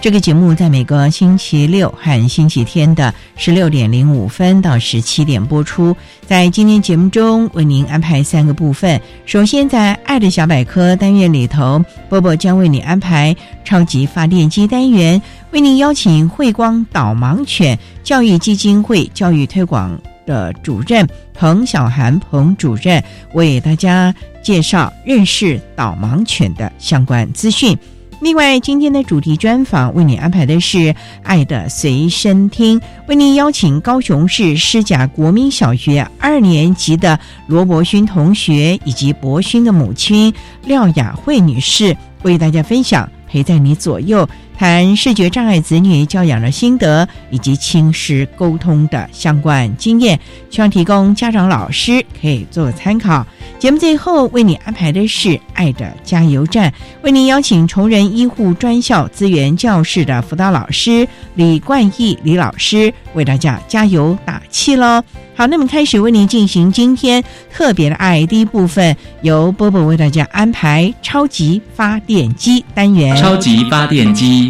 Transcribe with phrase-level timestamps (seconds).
[0.00, 5.94] 这个节目在每个星期六和星期天的十六点零五分到十七点播出。
[6.26, 8.98] 在今天节目中，为您安排三个部分。
[9.26, 27.76] 首先，在“爱的小百科”单元里头，波波将为你安排“超级发电机”单元，为您邀请慧光导盲犬教育基金会教育推广的主任彭小涵彭主任，为大家介绍认识导盲犬的相关资讯。
[28.20, 30.78] 另外，今天的主题专访为你安排的是
[31.22, 40.32] 《爱的随身听》，为您邀请高雄市施甲国民小学二年级的罗伯勋同学以及伯勋的母亲
[40.66, 44.28] 廖雅慧女士，为大家分享陪在你左右。
[44.60, 50.20] 谈视觉障碍子女教养的心得，以及亲师沟通的相关经验，
[50.50, 53.26] 希望提供家长、老师可以做参考。
[53.58, 56.70] 节目最后为你安排的是“爱的加油站”，
[57.00, 65.02] 为您邀请崇仁医护专校资源教室的辅导老师李冠义李老师为大家加油打气喽。
[65.34, 73.16] 好，那么开始为您进行今天特别的爱第一部分，由波波为大家安排超级发电机单元。
[73.16, 74.49] 超级发电机，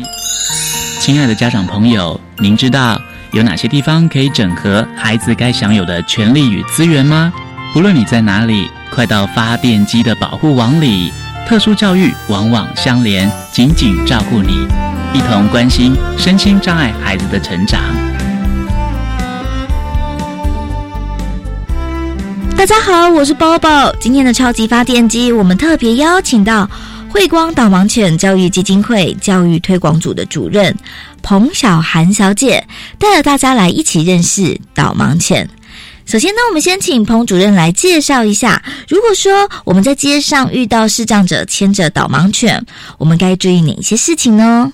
[1.01, 3.01] 亲爱的家长朋友，您知道
[3.33, 7.33] 有哪些地方可以整合孩子该享有的权利与资源吗？
[7.75, 11.13] 无论你在哪里，快到发电机的保护网里。
[11.49, 14.67] 特殊教育网网相连，紧紧照顾你，
[15.13, 17.81] 一同关心身心障碍孩子的成长。
[22.57, 23.93] 大家好，我是包包。
[23.99, 26.69] 今天的超级发电机，我们特别邀请到
[27.13, 30.75] 慧光导盲犬教育基金会教育推广组的主任
[31.23, 32.65] 彭小涵小姐，
[32.99, 35.51] 带着大家来一起认识导盲犬。
[36.07, 42.65] 首先呢，我们先请彭主任来介绍一下，如果说我们在街上遇到视障者牵着导盲犬，
[42.97, 44.73] 我们该注意哪些事情呢？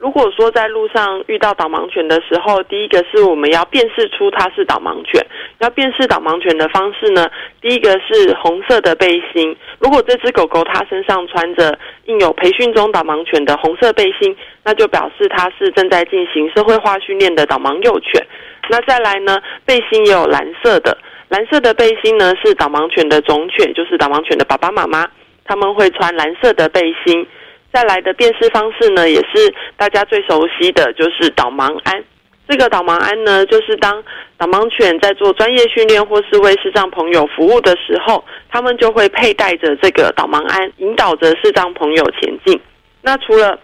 [0.00, 5.22] 如果说在路上遇到导盲犬的时候，第一个是我们要辨识出它是导盲犬。
[5.58, 7.28] 要辨识导盲犬的方式呢，
[7.60, 9.54] 第一个是红色的背心。
[9.78, 14.34] 如果这只狗狗它身上穿着印有培训中导盲犬的红色背心，
[14.64, 18.26] 那就表示它是正在进行社会化训练的导盲幼犬。
[18.70, 20.96] 那再来呢，背心也有蓝色的，
[21.28, 25.06] 蓝色的背心呢是导盲犬的种犬，就是导盲犬的爸爸妈妈，
[25.44, 27.26] 他们会穿蓝色的背心。
[27.72, 32.04] 再来的辨识方式呢，也是大家最熟悉的就是导盲鞍。
[32.48, 34.02] 这个导盲鞍呢，就是当
[34.36, 42.60] 导盲犬在做专业训练或是为视障朋友服务的时候，他们就会佩戴着这个导盲鞍，引导着视障朋友前进。
[43.02, 43.56] 那除了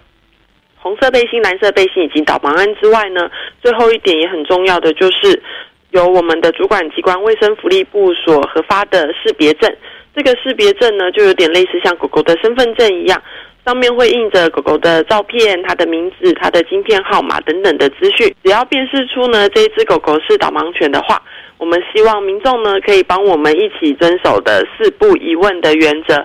[0.76, 3.28] 红色背心、蓝色背心以及导盲鞍之外呢，
[3.60, 5.42] 最后一点也很重要的就是
[5.90, 9.68] 由我们的主管机关卫生福利部所核发的识别证。
[10.14, 13.20] 这个识别证呢，就有点类似像狗狗的身份证一样。
[13.66, 18.32] 上面会印着狗狗的照片、它的名字、它的晶片号码等等的资讯。
[18.44, 21.20] 只要辨识出呢这一只狗狗是导盲犬的话，
[21.58, 26.24] 我们希望民众呢可以帮我们一起遵守的四不疑问的原则。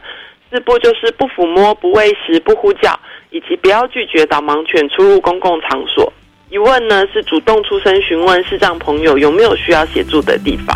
[0.52, 3.00] 四不就是不抚摸、不喂食、不呼叫，
[3.32, 6.14] 以及不要拒绝导盲犬出入公共场所。
[6.52, 10.76] 疑问呢是主动出声询问视障朋友有没有需要协助的地方。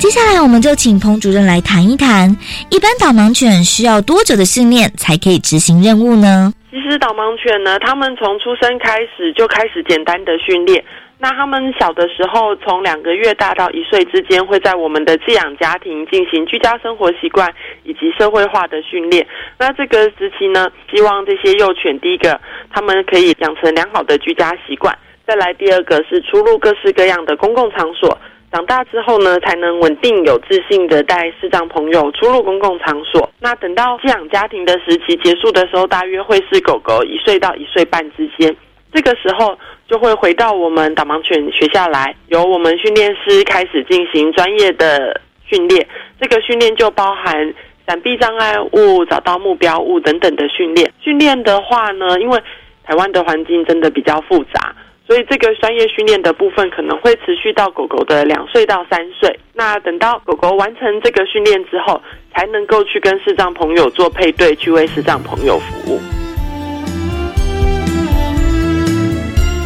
[0.00, 2.34] 接下来，我们就请彭主任来谈一谈，
[2.70, 6.50] 一般导盲犬需要多久的训练才可以执行任务呢？
[6.70, 10.82] 其实导盲犬呢，他们从出生开始就开始简单的训练。
[11.18, 17.52] 那他们小的时候，从两个月大到一岁之间，会在我们的寄养家庭进行居家生活习惯
[17.84, 19.26] 以及社会化的训练。
[19.58, 22.40] 那这个时期呢，希望这些幼犬，第一个
[22.72, 24.94] 他们可以养成良好的居家习惯；
[25.26, 28.18] 再来第二个是出入各式各样的公共场所。
[28.52, 33.30] 长大之后呢，才能稳定有自信的带视障朋友出入公共场所。
[33.38, 38.54] 那等到寄养家庭的时期结束的时候，大约会是狗狗一岁到一岁半之间。
[38.92, 39.56] 这个时候
[39.88, 45.86] 就会回到我们导盲犬学校来，由我们训练师开始进行专业的训练。
[46.20, 47.54] 这个训练就包含
[47.86, 50.92] 闪避障碍物、找到目标物等等的训练。
[51.00, 52.40] 训练的话呢，因为
[52.82, 54.74] 台湾的环境真的比较复杂，
[55.10, 59.40] 所以这个专业训练的部分可能会持续到狗狗的两岁到三岁。
[59.52, 62.00] 那等到狗狗完成这个训练之后，
[62.32, 66.00] 才能够去跟视障朋友做配对，去为视障朋友服务。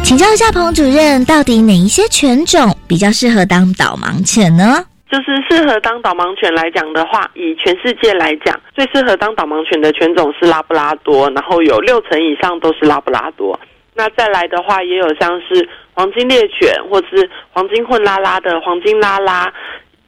[0.03, 4.83] 请教一下彭主任，到底哪一些犬种比较适合当导盲犬呢？
[5.11, 13.59] 就是适合当导盲犬来讲的话，以全世界来讲，最适合当导盲犬的犬种是拉布拉多，然后有六成以上都是拉布拉多。
[13.95, 19.51] 那再来的话，也有像是黄金猎犬，或是黄金混拉拉的黄金拉拉。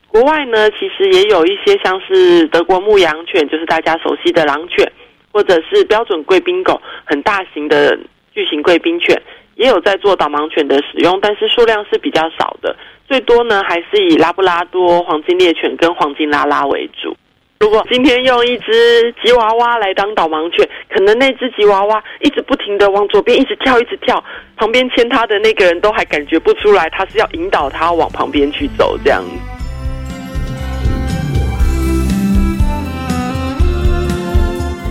[0.10, 4.92] 国外呢，其实也有一些像是德国牧羊犬，就是大家熟悉的狼犬，
[5.32, 7.98] 或者是标准贵宾狗，很大型的
[8.34, 9.22] 巨型贵宾犬。
[9.56, 12.76] 也有在做导盲犬的使用，但是数量是比较少的，
[13.08, 17.16] 最多呢还是以拉布拉多、黄金猎犬跟黄金拉拉为主。
[17.60, 24.24] 如果今天用一只吉娃娃来当导盲犬，可能那只吉娃娃一直不停的往左边一直跳，一直跳，
[24.56, 29.24] 旁边牵它的那个人都还感觉不出来，他是要引导它往旁边去走这样。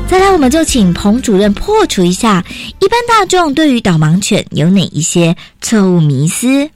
[0.09, 2.43] 再来，我们就请彭主任破除一下
[2.81, 6.69] 一般大众对于导盲犬有哪一些错误迷思。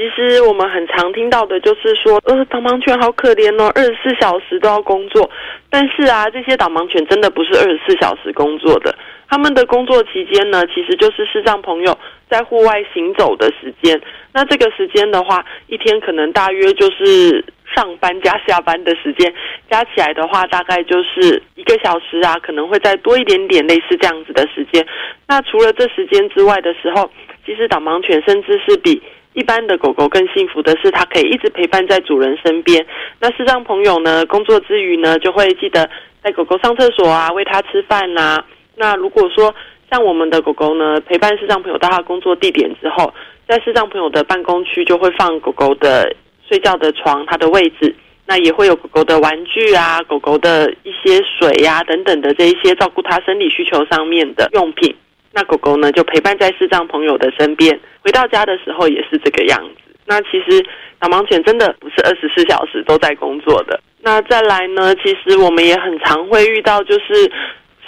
[0.00, 5.28] 其实我们很常听到的就是说，呃，导盲犬好可怜哦，二十四小时都要工作。
[5.68, 8.96] 但是啊，这些导盲犬真的不是二十四小时工作的，
[9.28, 11.98] 他们的工作期间呢，其实就是视障朋友
[12.30, 14.00] 在户外行走的时间。
[14.32, 17.44] 那这个时间的话，一天可能大约就是。
[17.72, 19.32] 上班加下班的时间
[19.70, 24.84] 加起来的话，大概就是一个小时啊，可能会再多一点点，类似这样子的时间。
[25.28, 27.08] 那除了这时间之外的时候，
[27.46, 29.00] 其实导盲犬甚至是比
[29.34, 32.84] 一般的狗狗更幸福的是，它可以一直陪伴在主人身边。
[33.20, 35.88] 那视障朋友呢，工作之余呢，就会记得
[36.22, 38.42] 带狗狗上厕所啊，喂它吃饭呐。
[38.76, 39.54] 那如果说
[39.90, 43.12] 像我们的狗狗呢，陪伴视障朋友到它工作地点之后，
[43.48, 46.14] 在视障朋友的办公区就会放狗狗的。
[46.50, 47.94] 睡觉的床，它的位置，
[48.26, 54.92] 那也会有狗狗的玩具啊，狗狗的一些水呀等等的这一些照顾它生理需求上面的用品。
[55.32, 59.94] 那狗狗呢，就陪伴在视障朋友的身边，回到家的时候也是这个样子。
[60.06, 60.64] 那其实
[60.98, 63.80] 导盲犬真的不是二十四小时都在工作的。
[64.00, 67.30] 那再来呢，其实我们也很常会遇到，就是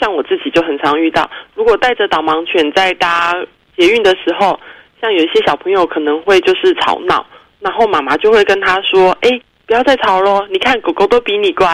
[0.00, 3.34] 像我自己就很常遇到，如果带着导盲犬在搭
[3.76, 4.58] 捷运的时候，
[5.00, 7.26] 像有一些小朋友可能会就是吵闹。
[7.58, 10.44] 然后妈妈就会跟他说：“哎，不要再吵喽！
[10.50, 11.66] 你看狗狗都比你乖。”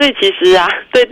[0.00, 1.06] 所以其实啊，对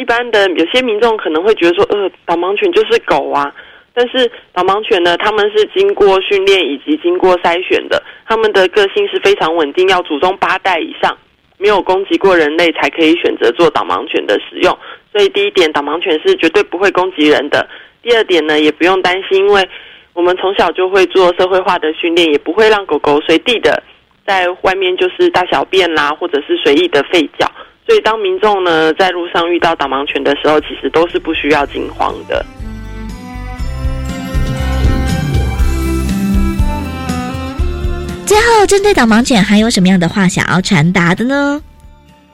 [0.00, 3.54] 一般的有些民众可能会觉得说：“呃，导盲犬就是狗啊。”
[3.92, 11.14] 但是导盲犬呢，他们是经过训练以及经过筛选的，他们的个性是非常稳定，要祖宗八代以上
[11.58, 14.76] 没有攻击过人类才可以选择做导盲犬的使用。
[15.12, 17.68] 所以第一点，导盲犬是绝对不会攻击人的。
[18.02, 19.68] 第二点呢，也不用担心，因为。
[20.12, 23.80] 我们从小就会做社会化的训练，也不会让狗狗随地的
[24.26, 27.48] 在外面就是大小便啦，或者是随意的吠叫。
[27.90, 32.46] 所以当民众呢在路上遇到导盲犬的时候，其实都是不需要惊慌的。
[38.24, 41.60] 最后，针对导盲犬还有什么样的话想要传达的呢？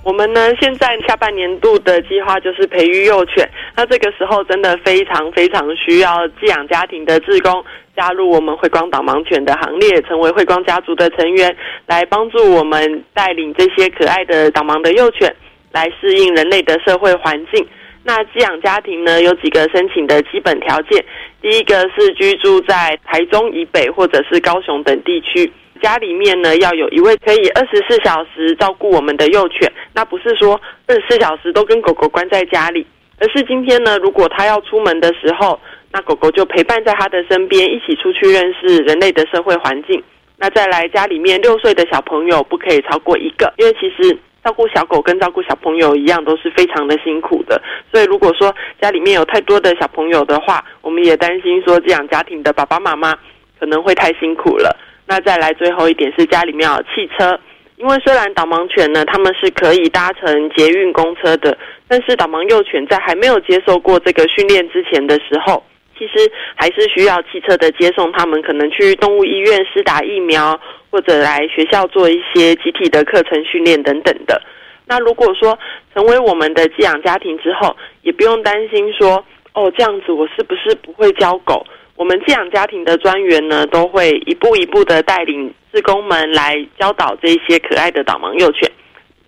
[0.03, 3.49] 我们呢，现在下半年度的计划就是培育幼犬。
[3.75, 7.65] 那这个时候真的非常非常需要寄养家庭的志工
[7.97, 15.35] 加入我们慧光导盲犬的行列，成为慧光家族的成员，来帮助我们带领这些可爱的导盲的幼犬
[15.77, 17.69] 来适应人类的社会环境。
[18.03, 21.05] 那寄养家庭呢，有几个申请的基本条件，
[21.43, 25.53] 第一个是居住在台中以北或者是高雄等地区。
[25.83, 32.87] 家里面呢要有一位可以二十四小时照顾我们的幼犬，那不是说二十四小时都跟狗狗关在家里，
[33.19, 35.61] 而是今天呢，如果他要出门的时候，
[35.93, 40.03] 那狗狗就陪伴在他的身边，一起出去认识人类的社会环境。
[40.39, 44.17] 那再来家里面六岁的小朋友不可以超过一个，因为其实。
[44.47, 47.61] 照顾小狗跟照顾小朋友一样，都是非常的辛苦的。
[47.93, 53.13] 所以如果说家里面有太多的小朋友的话，我们也担心说寄养家庭的爸爸妈妈
[53.59, 54.79] 可能会太辛苦了。
[55.05, 57.37] 那再来最后一点是家里面有汽车，
[57.75, 65.61] 因为虽然导盲犬呢，他们是可以搭乘捷运公车的，但是导盲幼犬在还没有接受过这个训练之前的时候，
[65.99, 70.59] 其实还是需要汽车的接送，他们可能去动物医院施打疫苗，
[70.91, 74.41] 或者来学校做一些集体的课程训练等等的。
[74.87, 75.59] 那如果说
[75.95, 81.67] 成为我们的寄养家庭之后，也不用担心说，哦，这样子我是不是不会教狗？
[81.97, 88.71] 我们寄养家庭的专员呢，都会一步一步的带领志工们来教导这些可爱的导盲幼犬。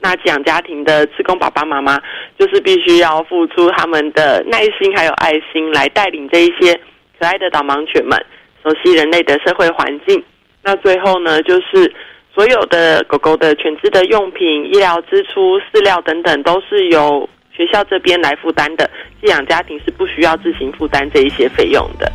[0.00, 1.98] 那寄养家庭的职工爸爸妈妈，
[2.38, 6.72] 就是必须要付出他们的耐心还有爱心，来带领这一些
[7.18, 8.16] 可爱的导盲犬们
[8.62, 10.22] 熟悉人类的社会环境。
[10.62, 11.92] 那最后呢，就是
[12.32, 18.88] 所有的狗狗的犬只的用品、医疗支出、饲料等等，都是由学校这边来负担的。
[19.20, 22.10] 寄养家庭是不需要自行负担这一些费用的。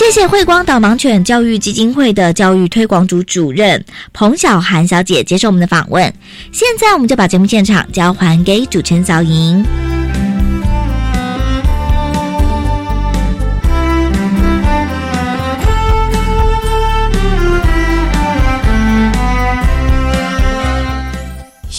[0.00, 6.02] 谢谢慧光导盲犬教育基金会的教育推广组主任彭小涵小姐接受我们的访问。
[6.50, 9.62] 现在我们就把节目现场交还给主持人小莹。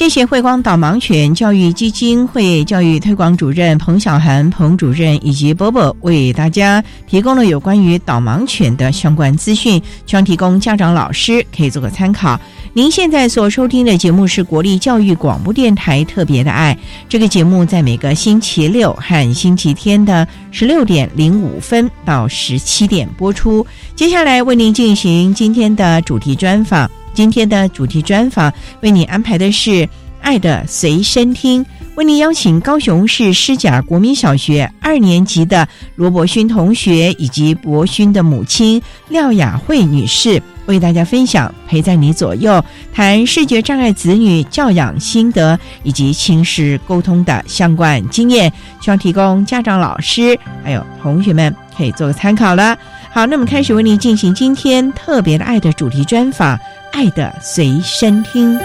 [0.01, 12.41] 谢谢慧光导盲犬教育基金会教育推广主任彭小涵彭主任以及波波为大家提供了有关于导盲犬的相关资讯，希望提供家长老师可以做个参考。
[12.73, 16.75] 您现在所收听的节目是国立教育广播电台特别的爱，
[17.07, 23.63] 这个节目在每个星期六和星期天的十六点零五分到十七点播出。
[23.95, 26.89] 接下来为您进行今天的主题专访。
[27.13, 28.51] 今天的主题专访
[28.81, 29.69] 为你安排的是
[30.21, 31.63] 《爱的随身听》，
[31.95, 42.63] 为您邀请高雄市师甲国民小学二年级的罗伯勋同学以及伯勋的母亲廖雅慧女士，为大家分享陪在你左右，
[42.93, 52.77] 谈视觉障碍子女教养心得以及亲师沟通的相关经验，希望提供家长、老师还有同学们可以做个参考了。
[53.11, 56.57] 好，那么开始为您进行今天特别的爱的主题专访。
[56.91, 58.57] 爱的随身听。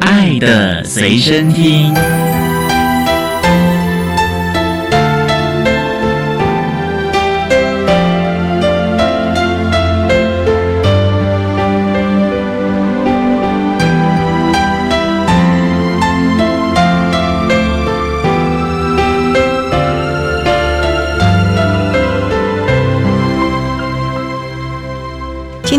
[0.00, 2.23] 爱的随身听。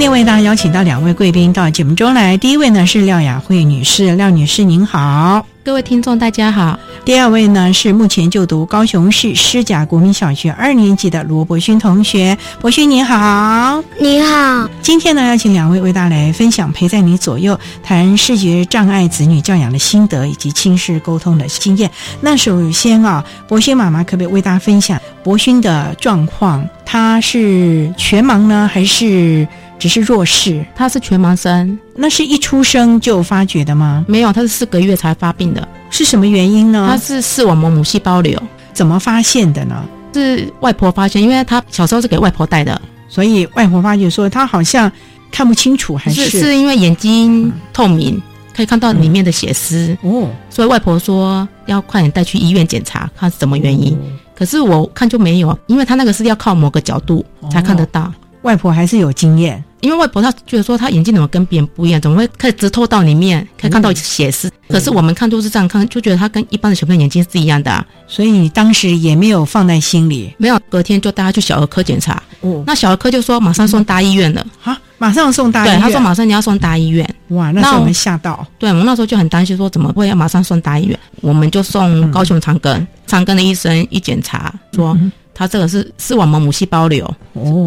[0.05, 2.37] 天为大家邀请到两位贵宾到节目中来。
[2.37, 5.43] 第一位呢是廖雅慧女士，廖女士您好。
[5.63, 6.79] 各位听众大家好。
[7.03, 13.83] 第二位呢是目前就读高雄市师甲国民小学二年级的罗伯勋同学，伯勋您好。
[13.99, 14.69] 你好。
[14.79, 21.89] 今天呢邀请两位为大家来分享陪在你左右，谈视觉障碍子女教养的心得以及亲师沟通的经验。
[22.21, 26.63] 那首先啊，伯勋妈妈可不可以为大家分享伯勋的状况？
[26.85, 29.47] 他是全盲呢，还是？
[29.77, 34.05] 只是弱视，他是全盲生，那是一出生就发觉的吗？
[34.07, 35.67] 没有，他是四个月才发病的。
[35.91, 36.87] 是什么原因呢？
[36.89, 38.41] 他是视网膜母细胞瘤，
[38.73, 39.83] 怎么发现的呢？
[40.13, 44.89] 是外婆发现，因为他小时候是给外婆带的，所以外婆发觉说他好像
[45.29, 48.19] 看不清楚，还是是因为眼睛透明，
[48.55, 53.99] 可以看到里面的血丝哦，所以外婆说要快点带去医院检查，看是什么原因。
[54.35, 58.11] 可是我看就没有，因为他那个是要靠某个角度才看得到。
[58.45, 64.51] 外婆还是有经验，因为外婆她觉得说她眼睛怎么跟别人不一样，怎么会可以直透到里面，可以看到血丝。
[64.69, 70.31] 可是我们看都是这样看，就觉得她跟一般的小朋友眼睛是一样的，所以你当时也没有放在心里。
[70.37, 72.21] 没有，隔天就带她去小儿科检查。
[72.41, 74.45] 哦，那小儿科就说马上送大医院了。
[74.63, 75.79] 啊，马上送大医院？
[75.79, 77.15] 对，他说马上你要送大医院。
[77.29, 78.45] 哇，那时候我们吓到。
[78.59, 80.99] 对，我们那时候就很担心，说怎么会要马上送大医院？
[81.21, 84.95] 我们就送高雄长庚，长庚的医生一检查说。
[85.37, 87.05] 他这个是视网膜母细胞瘤，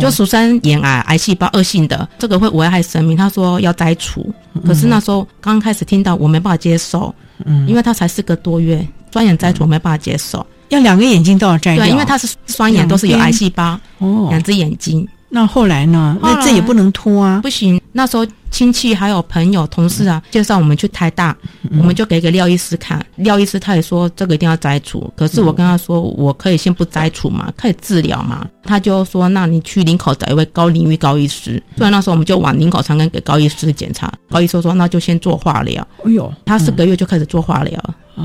[0.01, 3.15] 就俗称眼癌，癌细胞恶性的，这个会危害生命。
[3.15, 4.35] 他说要摘除，
[4.67, 11.85] 可是那时候刚开始听到，我没办法接受，嗯，因为他才四个多月，双眼摘除没办法接受，要两个眼睛都要摘掉。
[11.85, 15.07] 对，因为他是双眼都是有癌细胞，哦，两只眼睛。
[15.31, 16.17] 那后来呢？
[16.23, 17.41] 那这也不能拖啊！
[17.43, 21.37] 不行，那时候亲戚还有朋友、同事啊，介绍我们去台大，
[21.73, 23.05] 我们就给个廖医师看。
[23.17, 28.47] 廖医师他也说这个一定要摘除，可是我跟他说，我可以先不摘除嘛，可以治疗嘛。
[28.65, 31.63] 他就说，那你去林口找一位高领域高医师。
[31.77, 34.11] 所以那时候我们就往林口长庚给高医师检查。
[34.31, 35.87] 高医生说，那就先做化疗。
[36.05, 37.79] 哎呦，他四个月就开始做化疗，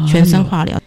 [0.08, 0.82] 全身化疗，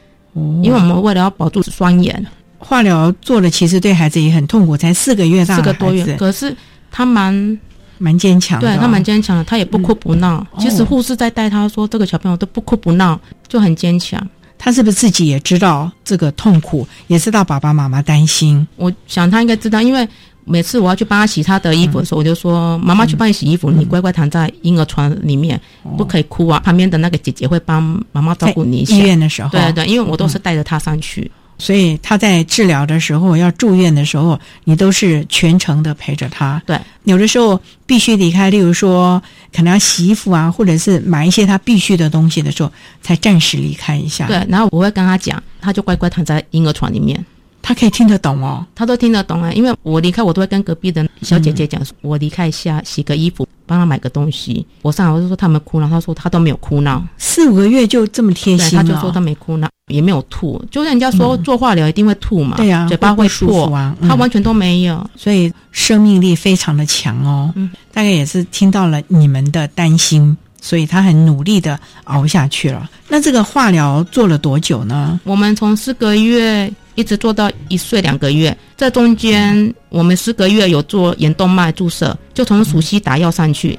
[0.62, 2.26] 因为我们为了要保住双眼。
[2.58, 6.16] 化疗做了，其实对孩子也很痛苦，才四个月大，四个多月。
[6.16, 6.54] 可是
[6.90, 7.58] 他蛮
[7.98, 10.46] 蛮坚强，对他蛮坚强的，他也不哭不闹。
[10.58, 14.20] 其实护士在带他说，这个小朋友都不哭不闹，就很坚强。
[14.58, 18.66] 他是不是自己也知道这个痛苦，也知道爸爸妈妈担心？
[18.76, 20.08] 我想他应该知道，因为
[20.44, 25.60] 每次我要去帮他洗他的衣服的时候，我就说：“妈妈去帮你洗衣服，你乖乖躺在婴儿床里面，
[25.98, 27.82] 不可以哭啊。”旁边的那个姐姐会帮
[28.12, 28.78] 妈妈照顾你。
[28.88, 31.30] 医院的时候，对对，因为我都是带着他上去。
[31.58, 36.62] 所以他在治疗的时候，要住院的时候，你都是全程的陪着他。
[36.66, 39.22] 对，有的时候必须离开，例如说
[39.54, 42.70] 可能要洗衣服啊，或者是买一些他必须的东西的时候，
[43.02, 44.26] 才暂时离开一下。
[44.26, 47.24] 对，然后我会跟他讲，他就乖乖躺在婴儿床里面。
[47.66, 54.64] 他可以听得懂哦，他都听得懂啊，因为我离开，我都会跟隔壁的小姐姐讲，我离开一下，洗个衣服，帮他买个东西。
[54.82, 67.52] 我上来我就说他们哭闹，他说他都没有哭闹，四五个月就这么贴心他就说他没哭闹，也没有吐，就人家说做化疗一定会吐嘛，对呀，嘴巴会破啊，他完全都没有，所以生命力非常的强哦。
[67.56, 72.88] 嗯，大概也是听到了你们的担心，所以他很努力的熬下去了。
[73.08, 75.18] 那这个化疗做了多久呢？
[75.24, 76.72] 我们从四个月。
[76.96, 83.78] 一直做到一岁两个月，这中间我们十个月有做眼动脉注射，就从熟悉打药上去。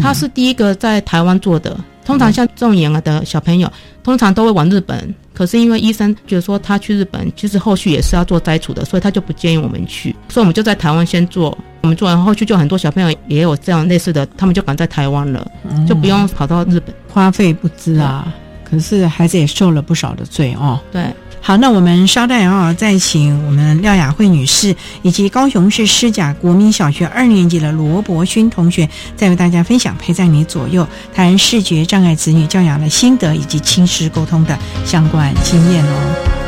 [0.00, 1.78] 他是第一个在台湾做的。
[2.04, 5.14] 通常像这种眼儿的小朋友，通常都会往日本。
[5.32, 10.14] 可是因为医生觉得说他去日本，其实后续也是要做摘除的，所以他就不建议我们去。
[10.28, 11.56] 所以我们就在台湾先做。
[11.80, 15.50] 我们做完后续就很多小朋友也有这样类似的，他们就赶在台湾了，
[15.88, 18.32] 就不用跑到日本，花费不知啊。
[18.62, 20.78] 可是孩子也受了不少的罪哦。
[20.92, 21.04] 对。
[21.46, 36.43] 好，那我们稍待啊，再请我们廖雅慧女士以及高雄市师甲国民小学二年级的罗伯勋同学，再为大家分享陪在你左右谈视觉障碍子女教养的心得以及亲师沟通的相关经验哦。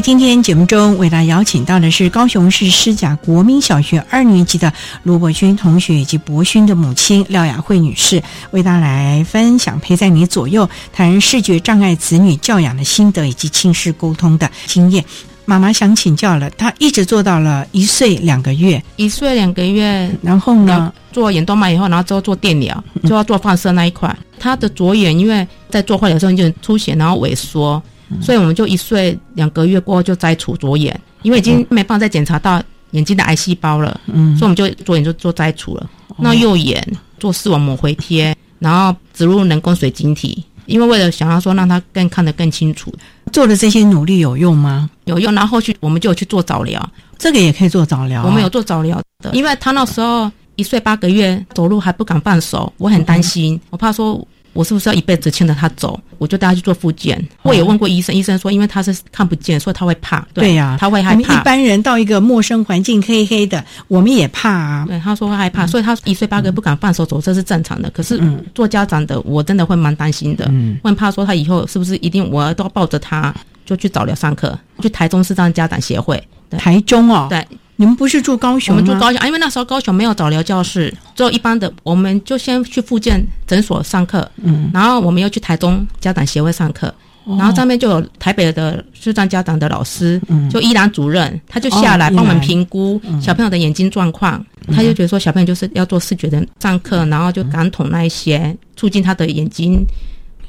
[0.00, 15.04] 在今天节目中，为大家邀请到的是高雄市师甲国民小学二年级的卢伯勋同学以及博勋的母亲廖雅慧女士，为大家来分享陪在你左右谈视觉障碍子女教养的心得以及亲师沟通的经验。
[15.44, 24.16] 妈妈想请教了，她一直做到了一岁两个月，一岁两个月，然后呢，做眼动脉以后，然后之后做电疗，就要做放射那一块。
[24.38, 27.82] 她的左眼因为在做化疗的时候就出血，然后萎缩。
[28.20, 35.88] 所以我们就一岁两个月过后就摘除左眼，因为已经没办法再检查到眼睛的癌细胞了，嗯，所以我们就左眼就做摘除了。
[36.18, 36.84] 那右眼
[37.18, 42.92] 做视网膜回贴，然后植入人工水晶体，因为为了想要说让他更看得更清楚，
[43.32, 44.90] 做的这些努力有用吗？
[45.04, 45.32] 有用。
[45.34, 57.22] 然后后续我们就有去做早疗，这个也可以做早疗啊、我们有做早疗的，因为他那时候一岁八个月，走路还不敢放手，我很担心，我怕说我是不是要一辈子牵着他走，我就带他去做复健。
[57.42, 60.26] 我也问过医生，医生说因为他是看不见，所以他会怕。
[60.34, 61.24] 对呀、他会我们一。
[61.44, 64.84] 般人到一个陌生环境，黑黑的，我们也怕啊。
[64.86, 67.88] 对，他说会害怕，所以他一岁八个月不敢放手走，这是正常的。
[67.90, 73.34] 可是嗯做家长的，我真的会蛮担心的，嗯会怕说他以后是不是一定我都要抱着他
[73.64, 76.22] 就去早疗上课，去台中市障家长协会。
[76.58, 77.46] 台中哦，对，
[77.80, 78.82] 你们不是住高雄吗？
[78.82, 86.88] 们住高雄，啊，因为那时候高雄没有早疗教室，只有一般的，我们就先去附健诊所上课，嗯，然后我们又去台中家长协会上课。
[87.24, 94.44] 哦然后上面就有台北的视障家长的老师，嗯就依兰主任，他就下来哦帮我们评估小朋友的眼睛状况。
[94.74, 99.82] 他就觉得说小朋友就是要做视觉的上课，然后就感统那一些，促进他的眼睛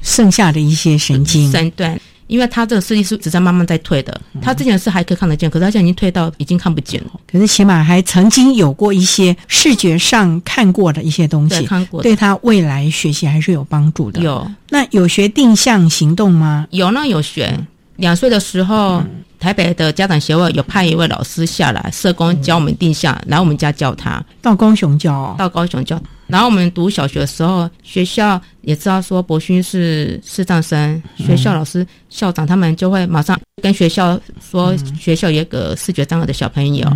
[0.02, 1.98] 剩下的一些神经，神对。
[2.32, 7.10] 因为他这个视力是只在慢慢在退的，嗯他之前是还可以看得见，可是他现在已经退到已经看不见了。
[7.30, 14.22] 可是起码还曾经有过一些视觉上看过的一些东对，西，看过对他未来学习还是有帮助的。
[14.22, 16.66] 有那有学定向行动吗？
[16.70, 17.54] 有那有学，
[17.96, 19.04] 两岁的时候，
[19.38, 26.00] 台北的家长协会有派一位老师下来，社工教我们定向，来我们家教他，到高雄教哦，到高雄教。
[26.32, 36.90] 然后我们读小学的时候，学校也知道说博勋是视障生，学校老师、校长他们就会马上跟学校说，学校有一个视觉障碍的小朋友，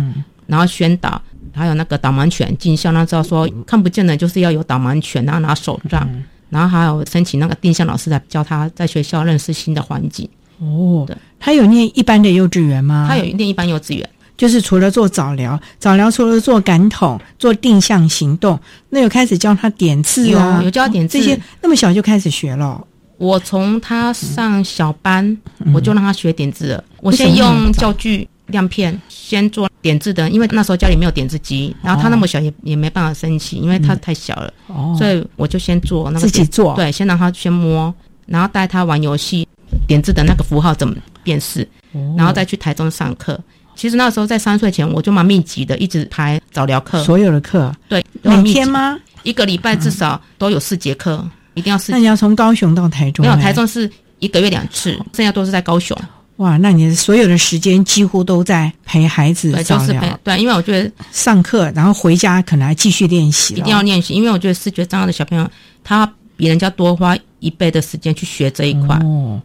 [0.47, 1.21] 然后宣导。
[1.53, 6.07] 还有那个导盲犬进校，那知道说看不见的就是要有导盲犬，然后拿手杖，
[6.49, 10.29] 然后还有申请那个定向老师来教他在学校认识新的环境。
[10.59, 13.07] 哦对，他有念一般的幼稚园吗？
[13.09, 18.57] 他有念一般幼稚园，就是除了做早疗，早疗除了做感统、做定向行动，
[18.89, 22.85] 那有开始教他点字啊，有有教他点字哦这些，那么小就开始学了。
[23.17, 25.35] 我从他上小班，
[25.73, 26.83] 我就让他学点字了。
[27.01, 37.91] 我先用教具亮片先做点字的，因为那时候家里没有点字机，然后他那么小也也没办法升旗，因为他太小了，哦，所以我就先做那个自己做，对，先让他先摸，
[38.27, 39.47] 然后带他玩游戏，
[39.87, 43.39] 点字的那个符号怎么辨识，哦然后再去台中上课。
[43.77, 48.97] 其实那时候在三岁前，我就蛮密集的，一直排早疗课，所有的课对，每天吗？
[49.21, 53.23] 一个礼拜至少都有四节课，一定要四那你要从高雄到台中？
[53.23, 55.95] 没有，哎台中是一个月两次，剩下都是在高雄。
[56.37, 65.47] 哇，那你所有的时间几乎都在陪孩子对，早就是陪疗、对，因为我觉得上课，然后回家可能还继续练习一定要练习，因为我觉得视觉障碍的小朋友，
[65.83, 68.95] 他比人家多花一倍的时间去学这一块。
[69.03, 69.39] 哦。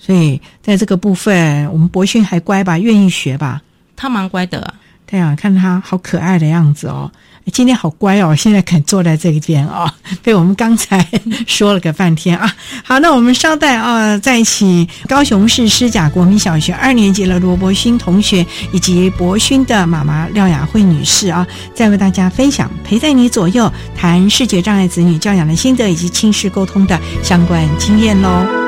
[0.00, 3.60] 所以在这个部分，我们博讯还乖吧，愿意学吧。
[3.98, 7.10] 他蛮乖的啊、对啊，看他好可爱的样子哦。
[7.50, 9.90] 今天好乖哦，现在肯坐在这一边哦，
[10.22, 11.02] 被我们刚才
[11.46, 12.54] 说了个半天啊。
[12.84, 28.67] 好，那我们稍待啊，再请高雄市师甲国民小学二年级的罗博勋同学以及博勋的妈妈廖雅慧女士啊，再为大家分享陪在你左右谈视觉障碍子女教养的心得以及亲师沟通的相关经验喽。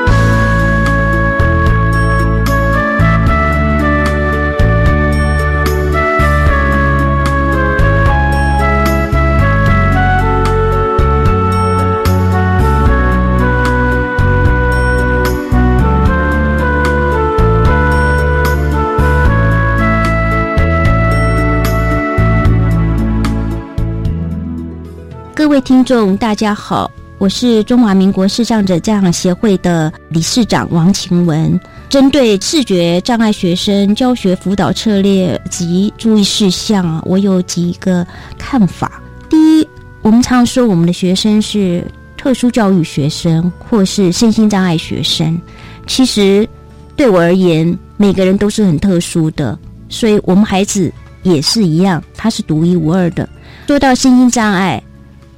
[25.51, 31.59] 各位听众，大家好，我是中华民国视障者家长协会的理事长王晴文。
[31.89, 38.07] 针对视觉障碍学生教学辅导策略及注意事项，我有几个
[38.39, 39.03] 看法。
[39.29, 39.69] 第一，
[40.03, 41.85] 我们常说我们的学生是
[42.17, 45.37] 特殊教育学生或是身心障碍学生，
[45.85, 46.49] 其实
[46.95, 49.59] 对我而言，每个人都是很特殊的，
[49.89, 50.93] 所以我们孩子
[51.25, 53.29] 也是一样，他是独一无二的。
[53.67, 54.81] 说到身心障碍，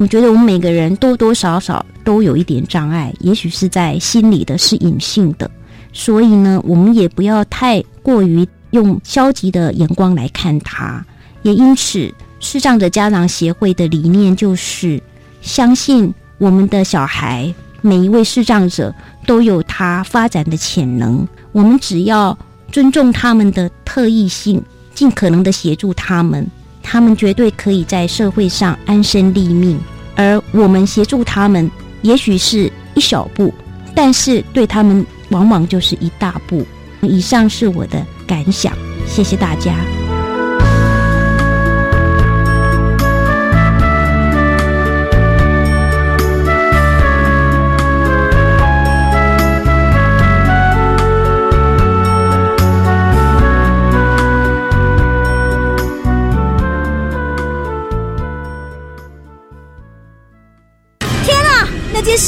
[0.03, 5.49] 我觉得我们每个人多多少少都有一点障碍，也许是在心里的，是隐性的。
[5.93, 11.07] 所以呢，我们也不要太过于用消极的眼光来看它。
[11.43, 15.01] 也因此，视障者家长协会的理念就是
[15.41, 18.93] 相信我们的小孩，每一位视障者
[19.25, 21.25] 都有他发展的潜能。
[21.53, 22.37] 我们只要
[22.73, 24.61] 尊重他们的特异性，
[24.97, 26.45] 尽可能的协助他们，
[26.83, 29.79] 他们绝对可以在社会上安身立命。
[30.15, 31.71] 而我们协助他们，
[32.03, 33.53] 也许是一小步，
[33.95, 36.67] 但是对他们往往就是一大步。
[37.01, 38.73] 以上是我的感想，
[39.07, 40.02] 谢谢大家。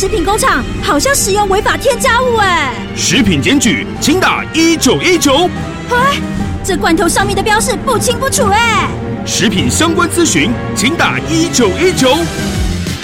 [0.09, 2.75] 品工厂好像使用违法添加物哎！
[2.97, 5.49] 食品检举，请打一九一九。
[5.91, 6.21] 哎，
[6.65, 8.89] 这罐头上面的标示不清不楚哎！
[9.25, 12.17] 食品相关咨询，请打一九一九。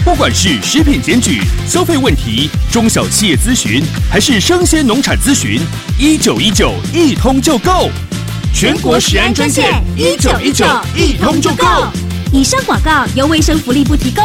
[0.05, 5.61] 不管是食品检举、消费问题、中小企业咨询，还是生鲜农产咨询，
[5.99, 7.89] 一九一九一通就够。
[8.53, 11.65] 全国食安专线一九一九一通就够。
[12.33, 14.25] 以上广告由卫生福利部提供。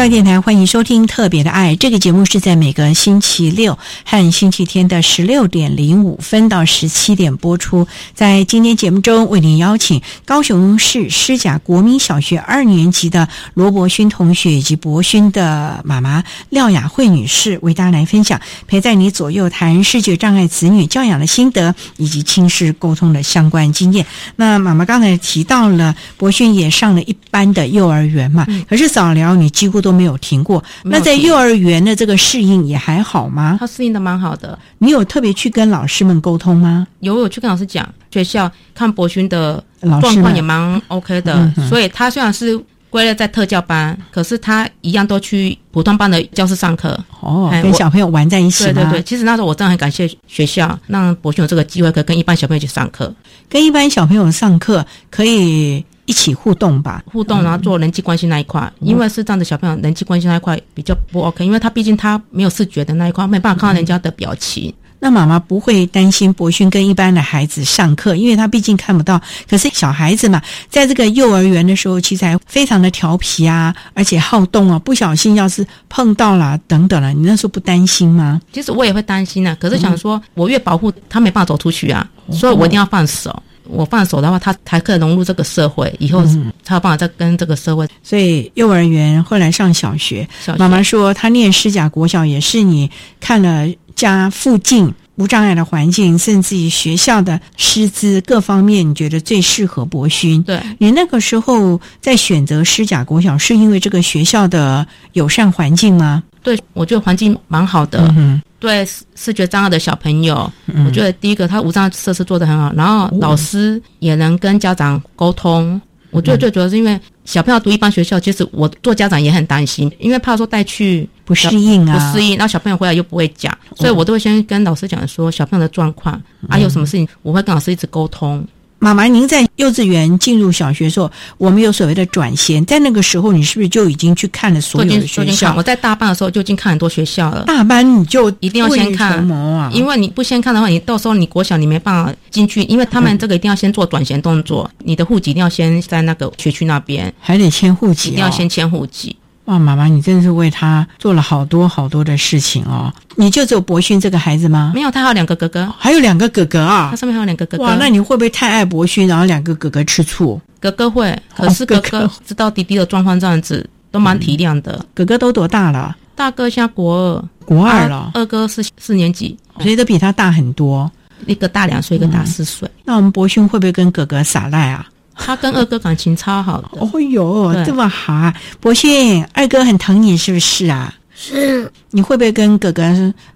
[0.00, 7.86] 教育电台欢迎收听《特别的爱》这个节目，是在每个星期六和星期天的十六点零五分到十七点播出。
[8.14, 24.06] 在今天节目中，为您邀请高雄市师甲国民小学二年级的罗伯勋同学以及博勋的妈妈廖雅慧女士，为大家来分享陪在你左右谈视觉障碍子女教养的心得以及亲师沟通的相关经验。
[24.36, 29.89] 那妈妈刚才提到了博勋也上了一般的幼儿园嘛，可是早疗你几乎都。
[29.90, 30.62] 都没有停过。
[30.84, 33.56] 那在幼儿园的这个适应也还好吗？
[33.58, 34.56] 他适应的蛮好的。
[34.78, 36.86] 你有特别去跟老师们沟通吗？
[37.00, 37.88] 有，有去跟老师讲。
[38.12, 39.62] 学校看博勋的
[40.00, 46.98] 状况也蛮 OK 的，所以他虽然是归类在特教班，可是他一样都去普通班的教室上课。
[47.20, 48.64] 哦，跟小朋友玩在一起。
[48.64, 53.12] 对对对，其实那时候我真的很感谢学校，让博勋有这个机会可以跟一般小朋友一起上课。
[53.48, 55.84] 跟一般小朋友上课可以。
[56.10, 64.74] 一起互动吧，互动，然后做人际关系那一块，因为是这样的小朋友人际关系那一块比较不 OK，因为他毕竟他没有视觉的那一块，没办法看到人家的表情。
[65.02, 69.18] 那妈妈不会担心博勋跟一般的孩子上课，因为他毕竟看不到。
[69.48, 78.40] 可是小孩子嘛，在这个幼儿园的时候，其实还非常的调皮啊，而且好动啊，不小心要是碰到了等等了，你那时候不担心吗？
[78.52, 83.30] 其实我也会担心啊，可是想说我越保护他没办法走出去啊，所以我一定要放手。
[83.64, 86.24] 我放手的话，他才可以融入这个社会，以后
[86.62, 87.86] 才有办法再跟这个社会。
[88.02, 100.42] 所以幼儿园后来上小学，妈妈说他念师甲国小也是你看了家附近无障碍的环境，甚至于学校的师资各方面，你觉得最适合博勋。
[100.42, 106.22] 对你那个时候在选择师甲国小，是因为这个学校的友善环境吗？
[106.42, 108.06] 对，我觉得环境蛮好的。
[108.16, 110.50] 嗯对视觉障碍的小朋友，
[110.86, 115.80] 我觉得第一个他无障碍设施做得很好，然后老师也能跟家长沟通。
[116.10, 128.44] 我觉得最主要是因为小朋友读一般学校，其实我做家长也很担心，因为怕说带去不适应啊，不适应，然后小朋友回来又不会讲，所以我都会先跟老师讲说小朋友的状况，啊有什么事情我会跟老师一直沟通。
[128.82, 135.54] 妈妈，您在幼稚园进入小学的时候，我们有所谓的转衔，在那个时候，你是不是就已经去看了所有的学校？
[135.54, 137.44] 我在大班的时候就已经看很多学校了。
[137.44, 139.22] 大班你就一定要先看，
[139.70, 149.14] 因为你不先看的话，你到时候你国小你没办法进去，因为他们这个一定要先做转衔动作，你的户籍一定要先在那个学区那边，还得迁户籍，一定要先迁户籍。
[149.50, 152.92] 哇，妈妈，你真的是为他做了好多好多的事情哦！
[153.16, 154.70] 你就只有博勋这个孩子吗？
[154.72, 156.88] 没有，他还有两个哥哥，还有两个哥哥啊！
[156.92, 157.64] 他上面还有两个哥哥。
[157.64, 160.40] 哇，那你会不会太爱博勋，然后两个哥哥吃醋？
[160.60, 164.86] 哥哥会，可是哥哥知道弟弟的状况这样子，都蛮体谅的。
[164.94, 165.96] 哥哥都多大了？
[166.14, 168.12] 大哥现在国二，国二了。
[168.14, 170.88] 二哥是四年级，所以都比他大很多。
[171.26, 172.70] 一个大两岁，一个大四岁。
[172.84, 174.86] 那我们博勋会不会跟哥哥耍赖啊？
[175.22, 176.68] 他跟二哥感情超好的。
[176.72, 178.34] 哦哟，这么好啊！
[178.58, 180.92] 博信，二哥很疼你，是不是啊？
[181.14, 181.70] 是。
[181.90, 182.82] 你会不会跟哥哥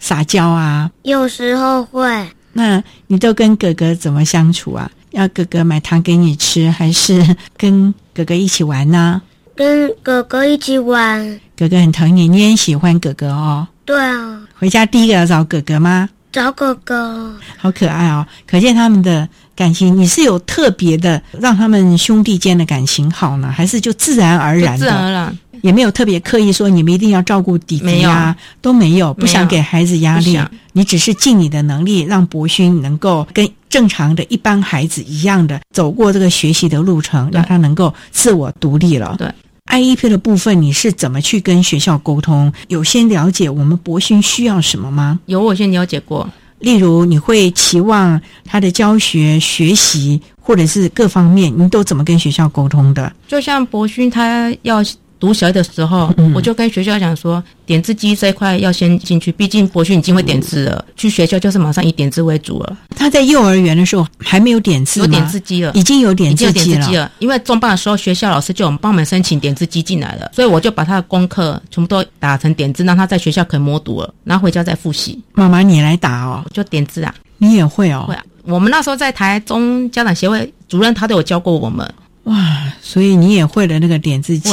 [0.01, 0.90] 撒娇啊？
[1.03, 2.27] 有时候会。
[2.53, 4.90] 那你都跟哥哥怎么相处啊？
[5.11, 9.20] 要哥哥买糖给你吃，还是跟哥哥一起玩呢？
[9.55, 11.40] 跟哥哥一起玩。
[11.57, 13.68] 哥哥很疼你，你也喜欢哥哥哦。
[13.85, 14.40] 对啊。
[14.59, 16.09] 回家第一个要找哥哥吗？
[16.33, 17.33] 找哥哥。
[17.59, 18.27] 好可爱哦！
[18.47, 19.29] 可见他们的。
[19.57, 24.79] 感情你是有特别的让他们兄弟间的感情好呢，还是就自然而然的？
[24.79, 30.38] 自然而然，也没有特别刻意说你们一定要照顾弟弟啊，都没有，不想给孩子压力。
[30.73, 39.14] 你只是尽你的能力，让博勋能够跟正常的一般孩子一样的走过这个学习的路程，让他能够自我独立了。
[39.17, 39.29] 对
[39.73, 42.53] ，IEP 的部分你是怎么去跟学校沟通？
[42.67, 45.21] 有先了解我们博勋需要什么吗？
[45.27, 46.29] 有，我先了解过。
[46.59, 53.12] 例如，你会期望他的教学、学习，或者是各方面，你都怎么跟学校沟通的？
[53.29, 54.83] 就像博勋他要。
[55.25, 60.85] 读小的时候，我就跟学校讲说，点字机这一块要先进去，毕竟博勋已经会点字了。
[60.97, 62.77] 去学校就是马上以点字为主了。
[62.95, 67.11] 他在幼儿园的时候还没有点字有点字机了，已经有点字机了。
[67.21, 75.19] 因为中班的时候，学校老师就帮我们申请点字机进来了，所以我就把他的功课全部都打成点字，让他在学校可以摸读了，然后回家再复习。
[75.33, 78.23] 妈妈，你来打哦，就点字啊，你也会哦，会啊。
[78.45, 81.91] 我们那时候在台中家长协会主任，他都有教过我们。
[82.25, 84.51] 哇，所以你也会了那个点字机。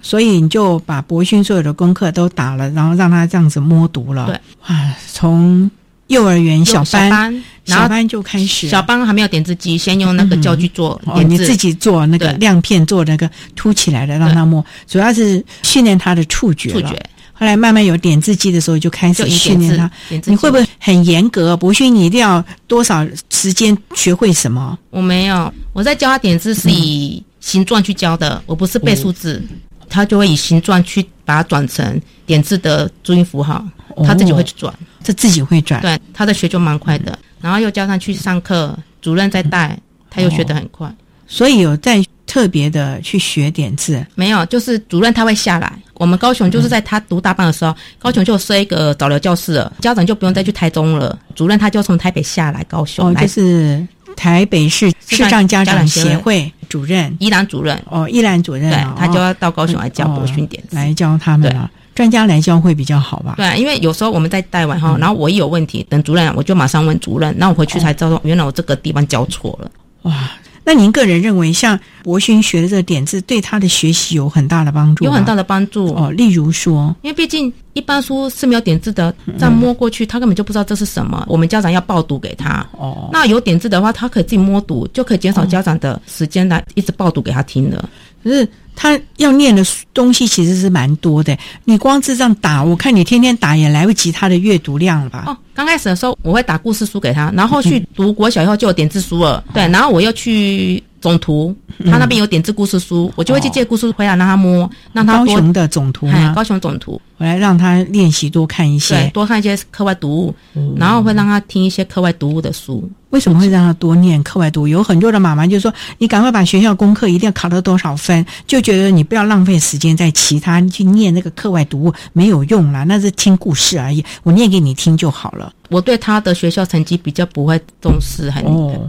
[0.00, 4.26] 所以你就把博勋所有的功课都打了，然后让他这样子摸读了。
[4.26, 5.70] 对，啊，从
[6.06, 16.70] 幼儿园小班，小班就开始，小班还没有点字机，先用那个教具做哦，你自己做那个亮片，做那个凸起来的让他摸，主要是训练他的触觉。
[16.70, 16.98] 触觉。
[17.40, 19.88] 后来慢慢有点字机的时候，就开始训练他。
[20.24, 21.56] 你会不会很严格？
[21.56, 24.76] 博勋，你一定要多少时间学会什么？
[24.90, 29.40] 我没有，我在教他点字是以形状去教的，我不是背数字。
[29.88, 33.64] 他就会以形状去把它转成点字的注音符号，
[34.04, 34.72] 他自己会去转，
[35.02, 35.80] 这自己会转。
[35.80, 39.78] 对，他的学就蛮快的，然后又加上去上课，主任在带，
[40.10, 40.92] 他又学得很快。
[41.26, 44.04] 所以有在特别的去学点字？
[44.14, 45.72] 没有，就是主任他会下来。
[45.94, 53.06] 我们高雄就是在他读大班的时候，高雄就设一个早疗教室了，家长就不用再去台中了，主任他就从台北下来高雄。
[53.06, 56.50] 哦，就是台北市视障家长协会。
[56.68, 61.70] 主任，伊兰主任哦，伊兰主任，对他就要到高雄来教博训点来教他们了。
[61.94, 63.34] 专家来教会比较好吧？
[63.36, 69.70] 对，因为有时候我们在带完哈，然后我一有问题，等主任我就马上问主任，那我回去才知道，原来我这个地方教错了。
[70.02, 70.30] 哇，
[70.68, 75.02] 那您个人认为，像博勋学的这个点字，对他的学习有很大的帮助？
[75.02, 76.10] 有很大的帮助哦。
[76.10, 81.24] 例如说，因为毕竟一般书是没有点字的，这样摸过去，他根本就不知道这是什么。
[81.26, 82.66] 我们家长要报读给他。
[82.72, 83.08] 哦。
[83.10, 87.82] 那有点字的话，他可以自己摸读，就可以减少家长的时间来一直报读给他听的。
[88.22, 88.46] 可是。
[88.80, 95.24] 他要念的东西其实是蛮多的，你光是这样打，我看你天天打也来不及他的阅读量了吧？
[95.26, 100.80] 哦，刚开始的时候我会打故事书给他，然后去读国小以后就有点字书了，对，然后我又去。
[101.00, 106.32] 总图，他那边有点字故事书，我就会去借故事回来让他摸，让他高雄的总图吗？
[106.34, 110.34] 高雄总图，回来让他练习多看一些，多看一些课外读物，
[110.76, 112.90] 然后会让他听一些课外读物的书。
[113.10, 114.68] 为什么会让他多念课外读物？
[114.68, 125.50] 有很多的妈妈就说：“你赶快把学校功课一定要考到多少分？”就觉得你不要浪费时间在其他去念那个课外读物没有用啦，那是听故事而已，我念给你听就好了。
[125.68, 128.44] 我对他的学校成绩比较不会重视，很，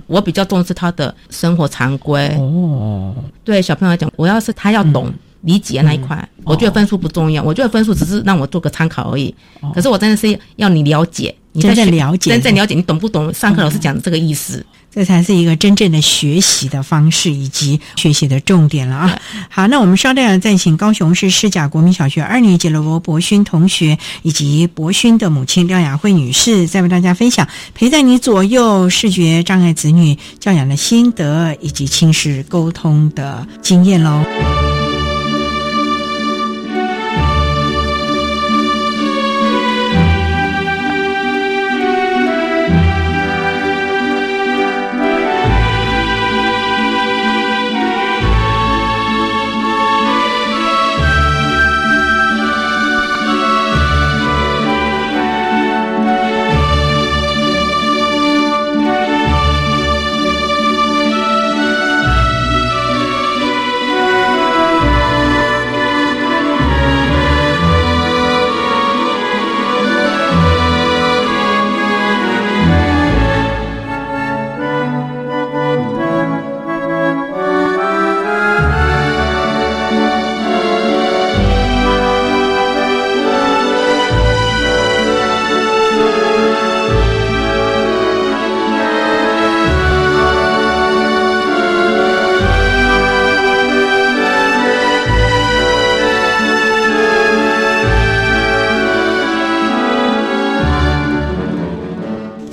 [0.08, 2.28] 我比较重视他的生活常规。
[2.38, 3.14] 哦，
[3.44, 5.12] 对小朋友来讲，我要是他要懂
[5.42, 9.34] 理解那一块，我觉得分数不重要，我觉得分数只是让我做个参考而已。
[9.74, 14.66] 可是我真的是要你了解，真正了解，真正了解，你懂不懂上课老师讲的这个意思？
[15.00, 19.22] 这才是一个真正的学习的方式以及学习的重点了啊！
[19.48, 34.69] 好，那我们稍待再请高雄市市甲国民小学二年级的罗博勋同学以及博勋的母亲廖雅慧女士，再为大家分享陪在你左右视觉障碍子女教养的心得以及亲子沟通的经验喽。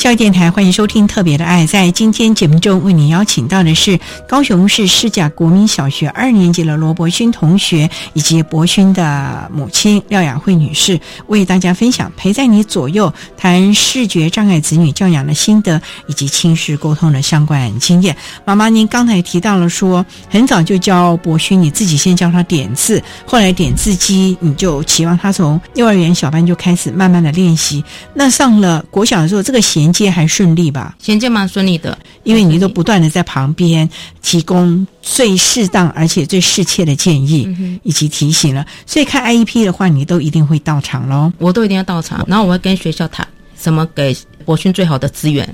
[0.07, 1.65] 教育电台，欢迎收听《特别的爱》。
[1.67, 3.99] 在今天节目中，为你邀请到的是
[4.29, 18.17] 高雄市师甲国民小学二年级的罗伯勋同学，以及博勋的母亲廖雅慧女士，为大家分享陪在你左右谈视觉障碍子女教养的心得，以及亲师沟通的相关经验。
[18.45, 27.85] 妈妈，您刚才提到了说，很早就教博勋，你自己先教他点字，后来点字机，你就期望他从幼儿园小班就开始慢慢的练习。
[28.15, 30.95] 那上了国小的时候，这个衔接还顺利吧？
[30.99, 33.89] 衔接蛮顺利的，因为你都不断的在旁边
[34.23, 38.67] 提供最适当而且最适切的建议，以及提醒了。
[38.85, 41.33] 所以看 IEP 的话，你都一定会到场喽。
[41.39, 43.27] 我都一定要到场，然后我会跟学校谈
[43.59, 45.49] 什么给博勋最好的资源。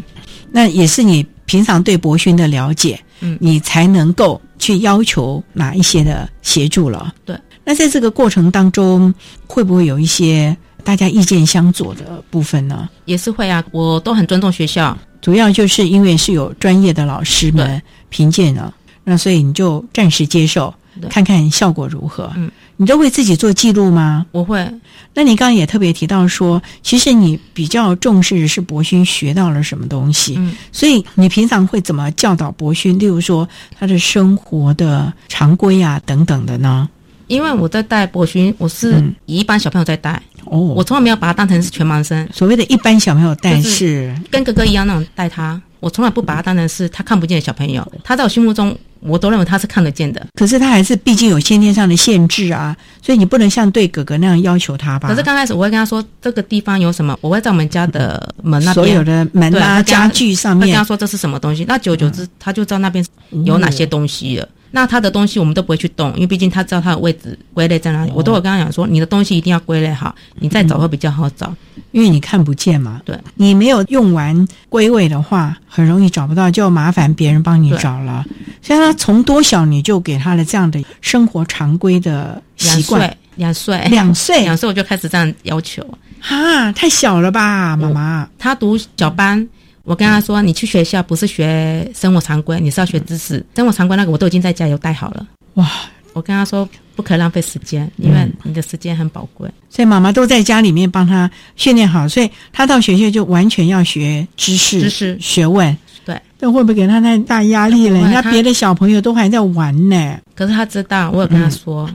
[0.51, 7.15] 那也是你平常对博勋的了解，嗯，你才能够去要求哪一些的协助了。
[7.25, 7.37] 对。
[7.65, 9.15] 那在这个过程当中，
[9.47, 10.57] 会不会有一些？
[10.85, 18.75] 大家意见相左的部分呢，也是会啊，我都很尊重学校，主要就是因为是有专业的老师们评鉴了，
[19.05, 20.73] 那所以你就暂时接受，
[21.09, 22.31] 看看效果如何。
[22.37, 24.27] 嗯，你都会自己做记录吗？
[24.33, 24.67] 我会。
[25.15, 32.99] 那你刚刚也特别提到说，其实你比较重视的是博勋学到了什么东西，嗯，所以你平常会怎么教导博勋？
[32.99, 33.47] 例如说
[33.79, 36.89] 他的生活的常规啊等等的呢？
[37.33, 40.21] 因为我在带博勋，我是以一般小朋友在带。
[40.45, 42.29] 哦，我从来没有把他当成是全盲生。
[42.31, 47.91] 所谓的一般小朋友带是跟哥哥一样那种带他，我从来不把他当成是他看不见的小朋友。
[48.05, 50.27] 他在我心目中，我都认为他是看得见的。
[50.35, 55.09] 可是他还是毕竟有先天上的限制啊，所以你不能像对哥哥那样要求他吧？
[55.09, 61.65] 可是刚开始我会跟他说这个地方有什么，我会在我们家的门那边所有的门啊家具上面，跟他说这是什么东西。
[61.67, 63.03] 那久久之他就知道那边
[63.45, 64.47] 有哪些东西了。
[64.75, 68.13] 那他的东西我们都不会去动，因为毕竟他知道他的位置归类在哪里。
[68.15, 71.55] 我都有跟他讲说，你的东西一定要归类好，你再找会比较好找，
[71.91, 73.01] 因为你看不见嘛。
[73.05, 78.25] 对，你没有用完归位的话，很容易找不到，就麻烦别人帮你找了。
[78.63, 85.87] 所以他从多小你就给他的这样的生活常规的习惯，两岁，两岁，两岁我就开始这样要求。
[86.19, 88.29] 哈，太小了吧，妈妈。
[88.39, 89.47] 他读小班。
[89.85, 93.45] 我跟他说：“你去学校不是学生活常规，你是要学知识。
[93.57, 95.69] 生活常规那个我都已经在家有带好了。”哇！
[96.15, 99.51] 我跟他说不可浪费时间，因为你的时间很宝贵。
[99.71, 105.75] 所以妈妈都在家里面帮他训练好，所以他到学校就完全要学知识、知识学问。
[106.05, 107.99] 对，这会不会给他太大压力了？
[107.99, 110.19] 人家别的小朋友都还在玩呢。
[110.35, 111.89] 可是他知道，我有跟他说：“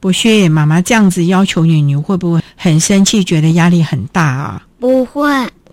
[0.00, 5.28] 不屑妈妈这样子要求你，你会不会很生气，觉得压力很大啊？”不会。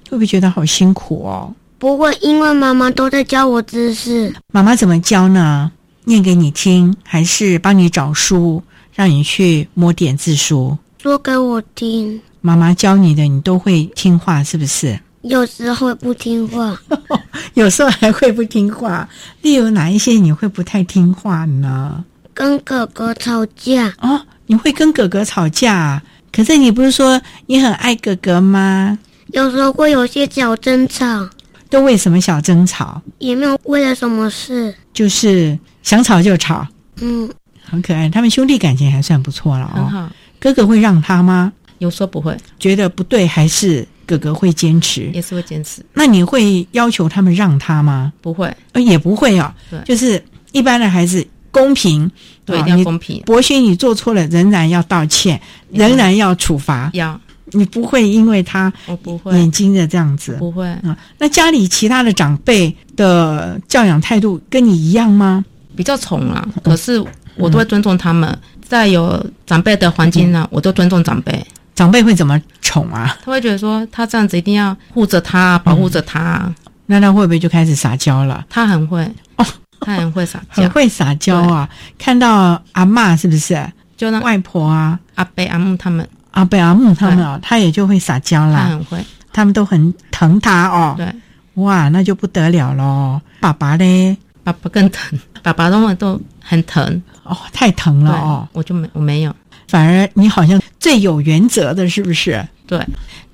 [0.10, 1.54] 会不会觉得好辛苦哦？
[1.80, 4.34] 不会，因为妈妈都在教我知识。
[4.52, 5.72] 妈妈怎么教呢？
[6.04, 8.62] 念给你听，还是帮你找书，
[8.94, 10.78] 让你去摸点字书？
[11.02, 12.20] 说给我听。
[12.42, 15.00] 妈妈教你的，你都会听话，是不是？
[15.22, 16.78] 有时候不听话，
[17.56, 19.08] 有时候还会不听话。
[19.42, 22.04] 例如哪一些你会不太听话呢？
[22.34, 26.02] 跟哥哥吵架哦，你会跟哥哥吵架？
[26.32, 29.00] 可是你不是说你很爱哥哥吗？
[29.32, 31.30] 有时候会有些小争吵。
[31.70, 33.02] 都为什么小争吵？
[33.20, 36.66] 也没有为了什么事，就是想吵就吵。
[37.02, 37.30] 嗯，
[37.64, 38.10] 很可爱。
[38.10, 39.76] 他们兄弟感情还算不错了哦。
[39.76, 40.12] 很好。
[40.40, 41.54] 哥哥会让他吗？
[41.78, 45.10] 有说不会，觉得不对，还是哥哥会坚持？
[45.14, 45.82] 也是会坚持。
[45.94, 48.12] 那你会要求他们让他吗？
[48.20, 49.54] 不会，呃，也不会哦。
[49.70, 52.10] 对，就是一般的孩子公平，
[52.44, 53.22] 对，一定要公平。
[53.26, 55.40] 博勋，你做错了，仍然要道歉，
[55.72, 56.90] 仍然要处罚。
[56.94, 57.20] 要。
[57.52, 60.98] 你不会因为他我不会眼睛的这样子不会啊？
[61.18, 65.44] 那家里其他的长辈的教养态度跟你一样吗？
[65.76, 67.04] 比较宠啊，可是
[67.36, 68.38] 我都会尊重他们。
[68.62, 71.46] 在有长辈的环境呢，我都尊重长辈。
[71.74, 73.18] 长辈会怎么宠啊？
[73.24, 76.54] 他会觉得说他这样子一定要护着他，保护着他。
[76.86, 78.46] 那他会不会就开始撒娇了？
[78.50, 79.02] 他很会
[79.38, 79.46] 哦，
[79.80, 81.70] 他很会撒娇，很会撒娇啊！
[81.98, 83.58] 看到阿妈是不是？
[83.96, 86.08] 就那外婆啊、阿伯、阿姆他们。
[86.32, 90.96] 阿贝阿木他们哦，他也就会撒娇啦，他很会，他们都很疼他哦。
[90.98, 91.12] 对，
[91.56, 93.20] 哇，那就不得了喽。
[93.40, 98.48] 爸爸嘞，爸爸更疼， 爸爸他们都很疼哦，太疼了哦。
[98.54, 99.36] 我就没我没有，
[99.68, 102.46] 反而你好像最有原则的，是不是？
[102.68, 102.80] 对，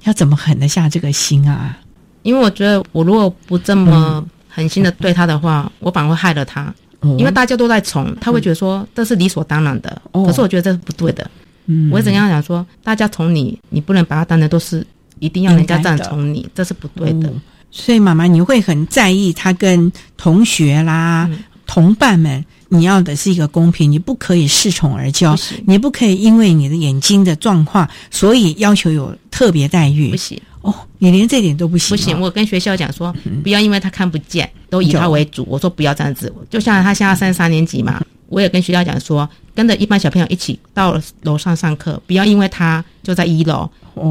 [0.04, 1.78] 要怎么狠得下这个心啊？
[2.24, 6.74] 因为我觉得我如果不这么狠心的对他的话，我反而会害了他。
[7.20, 10.02] 因为大家都在宠，他会觉得说这是理所当然的。
[10.12, 11.30] 可是我觉得这是不对的。
[11.66, 14.86] 嗯，我怎样讲说，大家宠你，你不能把他当成都是
[15.20, 17.32] 一定要人家这样宠你，这是不对的。
[17.72, 21.30] 所以妈妈，你会很在意他跟同学啦、
[21.66, 30.12] 同伴们，你要的是一个公平，你不可以恃宠而骄，你不可以因为你的眼睛的状况，所以要求有特别待遇。
[30.12, 31.96] 不行哦，你连这点都不行？
[31.96, 35.46] 不行，我跟学校讲说，不要因为他看不见，都以他为主。
[35.48, 43.70] 我说不要这样子，就像他现在三三年级嘛，我也跟学校讲说，跟着一般小朋友一起到楼上上课，不要因为他就在一楼，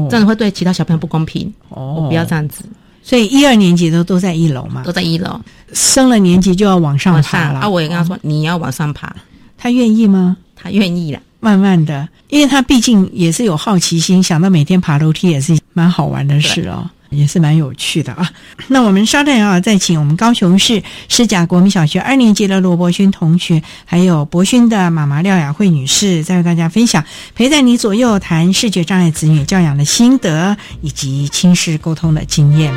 [0.09, 1.53] 这样会对其他小朋友不公平。
[1.67, 2.63] 哦，不要这样子。
[3.03, 5.37] 所以一二年级都都在一楼嘛，都在一楼。
[5.73, 7.59] 升了年级就要往上爬了。
[7.59, 9.13] 啊，我也跟他说，你要往上爬，
[9.57, 10.37] 他愿意吗？
[10.55, 11.19] 他愿意了。
[11.45, 18.27] 慢慢的，因为他毕竟也是有好奇心，想到每天爬楼梯也是蛮好玩的事哦，也是蛮有趣的啊。
[18.67, 32.73] 那我们稍等啊，再请我们高雄市师甲国民小学二年级的罗伯勋同学，还有博勋的妈妈廖雅慧女士，再为大家分享陪在你左右谈视觉障碍子女教养的心得以及亲师沟通的经验。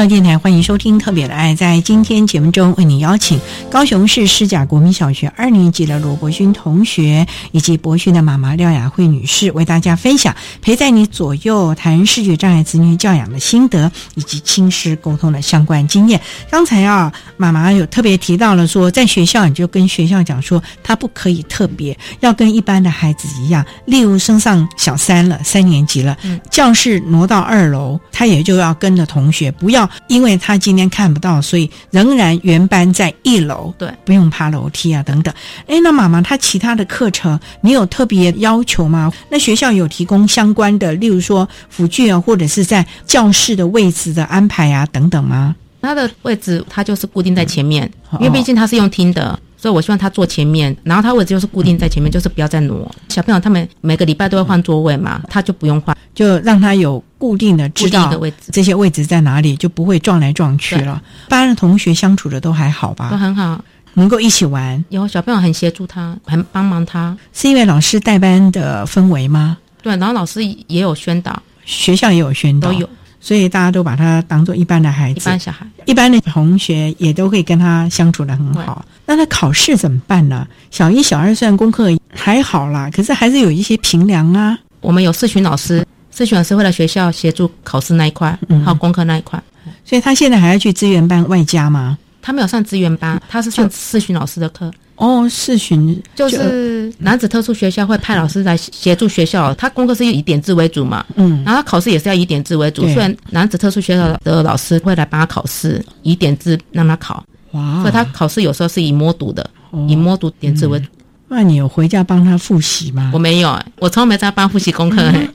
[0.00, 1.52] 教育电台欢迎收听《特别的爱》。
[1.56, 3.38] 在今天节目中，为你邀请
[3.70, 16.18] 高雄市师甲国民小学二年级的罗伯勋同学以及博勋的妈妈廖雅慧女士，为大家分享陪在你左右谈视觉障碍子女教养的心得以及亲师沟通的相关经验。
[16.50, 23.62] 刚才啊，妈妈有特别提到了说，在学校你就跟学校讲说，他不可以特别，要跟一般的孩子一样。
[23.84, 26.16] 例如升上小三了，三年级了，
[26.50, 29.89] 教室挪到二楼，他也就要跟着同学，不要。
[30.08, 35.32] 因为他今天看不到，所以仍然原班在一楼，对，不用爬楼梯啊，等等。
[35.66, 39.12] 哎，那妈妈，他其他的课程你有特别要求吗？
[39.30, 45.54] 那学校有提供相关的，例如说辅具啊，或者是在教室的位置的安排啊，等等吗？
[45.82, 49.38] 他的位置他就是固定在前面，因为毕竟他是用听的。
[49.60, 52.90] 所以，我希望他坐前面，然后他位置就是固定在前面，就是不要再挪。
[53.10, 61.02] 小朋友他们每个礼拜都会换座位嘛，他就不用换，就让他有固定的知道位置，这些位置在哪里，就不会撞来撞去了。
[61.28, 63.10] 班的同学相处的都还好吧？
[63.10, 64.82] 都很好，能够一起玩。
[64.88, 69.58] 有小朋友很协助他，很帮忙他，是因为老师带班的氛围吗？
[69.82, 72.88] 对，然后老师也有宣导，学校也有宣导，都有。
[73.20, 78.84] 所以大家都把他当做一般的孩子，一般小孩，一般的同学也都会跟他相处的很好。
[79.06, 80.46] 那他考试怎么办呢？
[80.70, 84.58] 小一、小二虽然功课还好啦，可是还是有一些平凉啊。
[84.80, 89.40] 我们有四群老师，四群老师会来学校协助考试那一块，还有功课那一块。
[89.84, 91.98] 所以他现在还要去资源班外加吗？
[92.22, 94.70] 他没有上资源班，他是上四群老师的课。
[94.96, 109.48] 哦，四群就是男子特殊学校会派老师来协助学校，他功课是以点字为主嘛，嗯，然后考试也是要以点字为主，虽然男子特殊学校的老师会来帮他考试，以点字让他考，哇，所以他考试有时候是以摸读的，
[109.88, 110.86] 以摸读点字为主。
[111.28, 113.10] 那你有回家帮他复习吗？
[113.14, 114.96] 我没有，我从来没在帮复习功课。
[115.10, 115.26] 那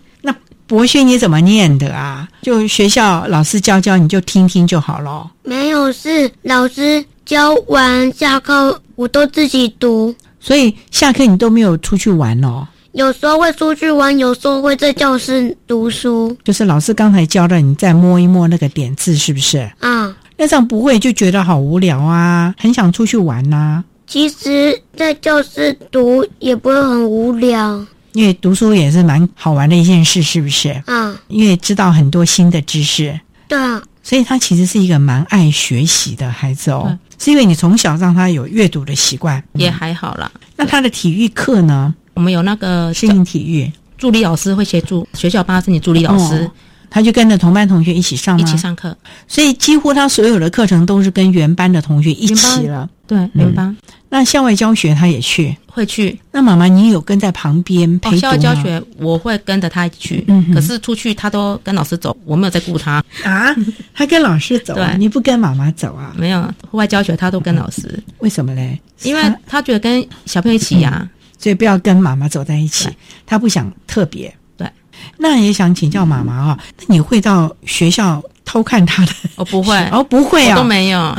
[0.68, 2.28] 博轩你怎么念的啊？
[2.42, 5.30] 就学校老师教教，你就听听就好了。
[5.44, 7.04] 没有，事老师。
[7.26, 12.68] 教完下课，我都自己读，所以下课你都没有出去玩哦。
[12.92, 16.38] 有时候会出去玩，有时候会在教室读书。
[16.44, 19.58] 就是老师刚才教的，你再摸一摸那个点字，是不是？
[19.80, 23.84] 啊，那这样不会就觉得好无聊啊，很想出去玩呐。
[24.06, 27.84] 其实，在教室读也不会很无聊，
[28.16, 30.82] 因为读书也是蛮好玩的一件事，是不是？
[30.88, 33.20] 嗯，因为知道很多新的知识。
[33.46, 36.98] 对啊，所以他其实是一个蛮爱学习的孩子哦。
[37.20, 40.32] 是因为你从小让他有阅读的习惯，也还好啦。
[40.56, 41.94] 那他的体育课呢？
[42.14, 46.50] 我们有那个适应体育，助理老师会协助学校帮他申请助理老师，
[46.90, 48.42] 他就跟着同班同学一起上吗？
[48.42, 48.98] 一起上课，
[49.28, 52.90] 所以几乎他所有的课程都是跟原班的同学一起了。
[53.08, 53.76] 对，原班。
[54.10, 56.18] 那校外教学他也去，会去。
[56.32, 58.18] 那妈妈，你有跟在旁边陪？
[58.18, 63.54] 校外教学我会跟着他一起去，嗯，可是出去他都跟老师走，我没有在顾他啊。
[63.94, 66.14] 他跟老师走，对，你不跟妈妈走啊？
[66.16, 66.42] 没有，
[66.72, 68.80] 户外教学他都跟老师，为什么嘞？
[69.04, 72.88] 因为他觉得跟小朋友一起呀，所以不要跟妈妈走在一起，
[73.26, 74.34] 他不想特别。
[74.56, 74.70] 对，
[75.18, 79.12] 那也想请教妈妈啊，那你会到学校偷看他的？
[79.36, 81.18] 我不会， 哦，不会啊，都没有啊。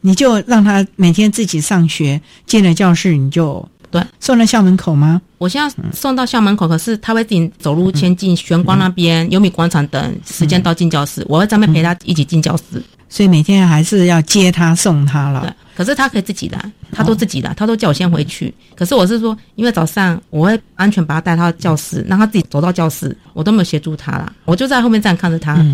[0.00, 5.20] 你就让他每天自己上学，进了教室你就对送到校门口吗？
[5.38, 12.82] 我现在送到校门口，可是他会自己走路前进玄关那边、优米广场等，时间到进教室，我会在那边陪他一起进教室。
[13.10, 15.40] 所以每天还是要接他送他了。
[15.40, 18.52] 对，可是他可以自己来，他都自己来，他都叫我先回去。
[18.76, 25.64] 可是我是说，因为早上我会安全把他带到教室，让他自己走到教室，我都没有协助他啦，我就在后面这样看着他。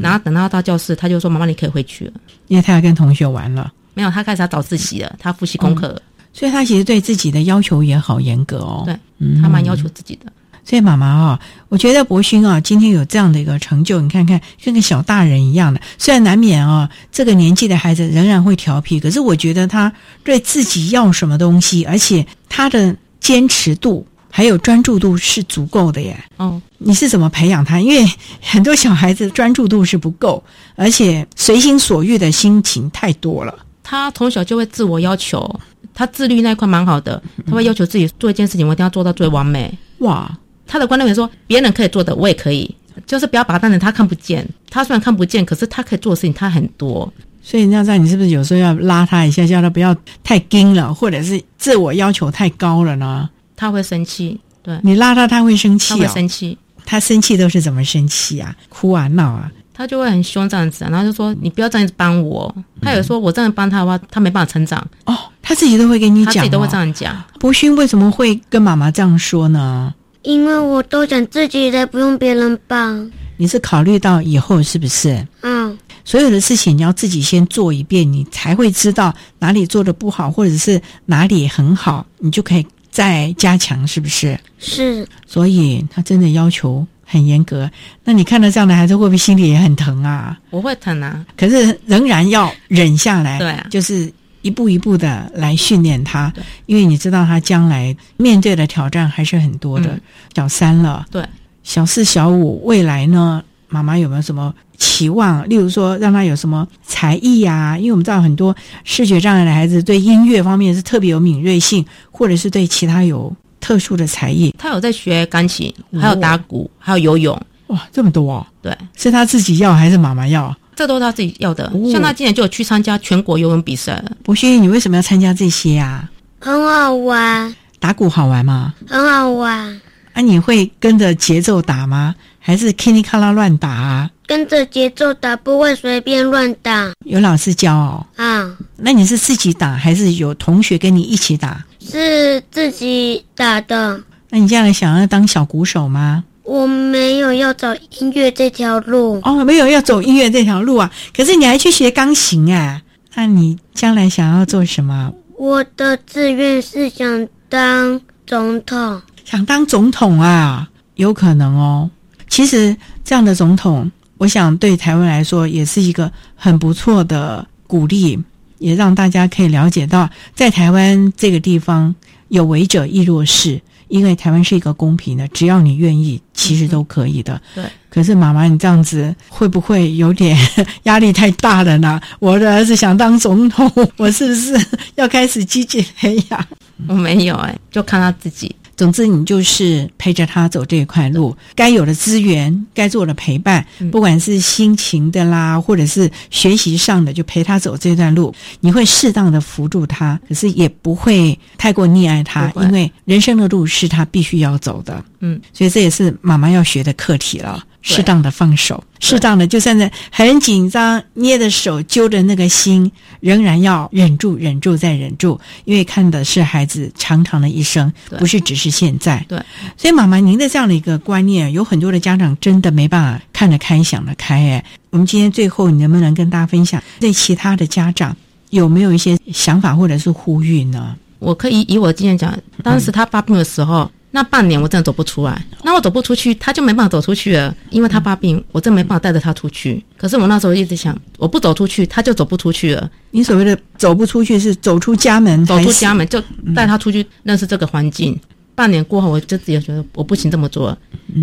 [0.00, 2.12] 然后等到到教室，他就说：“妈妈，你可以回去了。”
[2.48, 3.72] 因为他要跟同学玩了。
[3.94, 6.00] 没有，他开始要早自习了，他复习功课。
[6.32, 8.82] 所以他其实对自己的要求也好严格哦。
[8.84, 8.94] 对，
[9.40, 10.30] 他蛮要求自己的。
[10.64, 15.80] 所以妈妈啊，我觉得博勋啊，今天有这样的一个成就，你看看，跟个小大人一样的。
[15.96, 19.90] 虽然难免啊，这个年纪的孩子仍然会调皮，可是我觉得他
[20.24, 24.06] 对自己要什么东西，而且他的坚持度。
[24.36, 26.14] 还有专注度是足够的耶。
[26.36, 27.80] 哦，你是怎么培养他？
[27.80, 28.06] 因为
[28.42, 33.58] 很多小孩子专注度是不够，而且随心所欲的心情太多了。
[33.82, 35.58] 他从小就会自我要求，
[35.94, 37.22] 他自律那一块蛮好的。
[37.46, 39.72] 他会要求自己做一件事情，我一定要做到最完美。
[40.00, 40.30] 哇，
[40.66, 42.76] 他的观念是说，别人可以做的，我也可以，
[43.06, 44.46] 就是不要把他当成他看不见。
[44.68, 47.10] 他虽然看不见，可是他可以做的事情他很多。
[47.42, 53.30] 所以那这样，你是不是有时候要拉他一下，叫他不要太硬了，或者是自我要求太高了呢？
[53.56, 56.56] 他会生气，对你拉他，他会生气，他会生气。
[56.84, 58.54] 他生气都是怎么生气啊？
[58.68, 59.50] 哭啊，闹啊？
[59.74, 67.14] 他就会很凶这样子，然后就说：“你不要这样子帮我。”他有说：“我这样帮他的话，他没办法成长。”哦，他自己都会跟你讲，他自己都会这样讲。
[67.40, 69.92] 博勋为什么会跟妈妈这样说呢？
[70.22, 73.10] 因为我都想自己的，不用别人帮。
[73.36, 75.26] 你是考虑到以后是不是？
[75.42, 82.66] 嗯，所有的事情你要自己先做一遍，你才会知道哪里做的不好，或者是哪里很好，你就可以。
[82.96, 84.40] 在加强是不是？
[84.58, 87.70] 是，所以他真的要求很严格。
[88.02, 90.38] 那你看到这样的孩子，会不会心里也很疼啊？
[90.48, 93.38] 我会疼啊，可是仍然要忍下来。
[93.38, 96.32] 对，就是一步一步的来训练他，
[96.64, 100.00] 因为你知道他将来面对的挑战还是很多的。
[100.34, 101.22] 小三了，对，
[101.64, 103.44] 小四、小五，未来呢？
[103.76, 105.46] 妈妈有没有什么期望？
[105.48, 107.76] 例如说，让他有什么才艺呀？
[107.78, 114.54] 因为我们知道很多视觉障碍的孩子对音乐方面是特别有敏锐性，或者是对其他有特殊的才艺。
[114.58, 117.38] 他有在学钢琴，还有打鼓，还有游泳。
[117.66, 118.46] 哇，这么多哦！
[118.62, 120.56] 对，是他自己要还是妈妈要？
[120.74, 121.70] 这都是他自己要的。
[121.92, 124.02] 像他今年就有去参加全国游泳比赛。
[124.22, 126.08] 博勋，你为什么要参加这些呀？
[126.38, 127.54] 很好玩。
[127.78, 128.72] 打鼓好玩吗？
[128.88, 129.80] 很好玩。
[130.12, 132.14] 啊，你会跟着节奏打吗？
[132.46, 134.08] 还是噼里咔啦乱打啊？
[134.24, 136.92] 跟着节奏打，不会随便乱打。
[137.04, 138.06] 有老师教哦。
[138.14, 141.64] 啊，那你是自己打，还是有同学跟你一起打？
[141.80, 144.00] 是自己打的。
[144.30, 146.22] 那你将来想要当小鼓手吗？
[146.44, 147.66] 我没有要走
[147.98, 149.20] 音乐这条路。
[149.24, 150.88] 哦，没有要走音乐这条路啊。
[151.16, 152.80] 可是你还去学钢琴啊？
[153.16, 155.12] 那你将来想要做什么？
[155.36, 159.02] 我的志愿是想当总统。
[159.24, 160.68] 想当总统啊？
[160.94, 161.90] 有可能哦。
[162.28, 168.18] 其实这样的总统，我想对台湾来说也是一个很不错的鼓励，
[168.58, 171.94] 也让大家可以了解到，在台湾这个地方
[172.28, 177.40] 有为者亦若是，因为台湾是一个公平的，只要你愿意，其实都可以的。
[177.54, 177.64] 对。
[177.88, 180.36] 可是妈妈，你这样子会不会有点
[180.82, 181.98] 压力太大了呢？
[182.18, 184.66] 我的儿子想当总统，我是不是
[184.96, 186.46] 要开始积极培养？
[186.88, 188.54] 我没有哎，就看他自己。
[188.76, 198.34] 总之，你就是陪着他走这一块路，该有的资源，该做的陪伴，不管是心情的啦，或者是学习上的，就陪他走这段路。
[198.60, 205.02] 你会适当的扶助他，可是也不会太过溺爱他，因为人生的路是他必须要走的。
[205.20, 207.64] 嗯，所以这也是妈妈要学的课题了。
[207.86, 219.24] 适当的放手，适当的就算在很紧张、捏着手、揪着那个心，仍然要忍住、忍住再忍住，因为看的是孩子长长的一生，不是只是现在。
[219.28, 219.40] 对，
[219.76, 224.34] 所以妈妈，您的这样的一个观念，有很多的家长真的没办法看得开、想得开。
[224.34, 228.16] 哎，我们今天最后，你能不能跟大家分享，对其他的家长
[228.50, 230.96] 有没有一些想法或者是呼吁呢？
[231.20, 233.88] 我可以以我的经验讲，当时他发病的时候。
[234.16, 239.84] 那半年我真的走不出来，那我走不出去，他就没办法走出去了，因为他发病，我真没办法带着他出去。
[239.98, 242.90] 可是我那时候一直想，我不走出去，他就走不出去了。
[243.10, 246.18] 你所谓的走不出去，是走出家门，走出家门就
[246.54, 248.18] 带他出去认识这个环境。
[248.54, 250.74] 半年过后，我就自己觉得我不行这么做，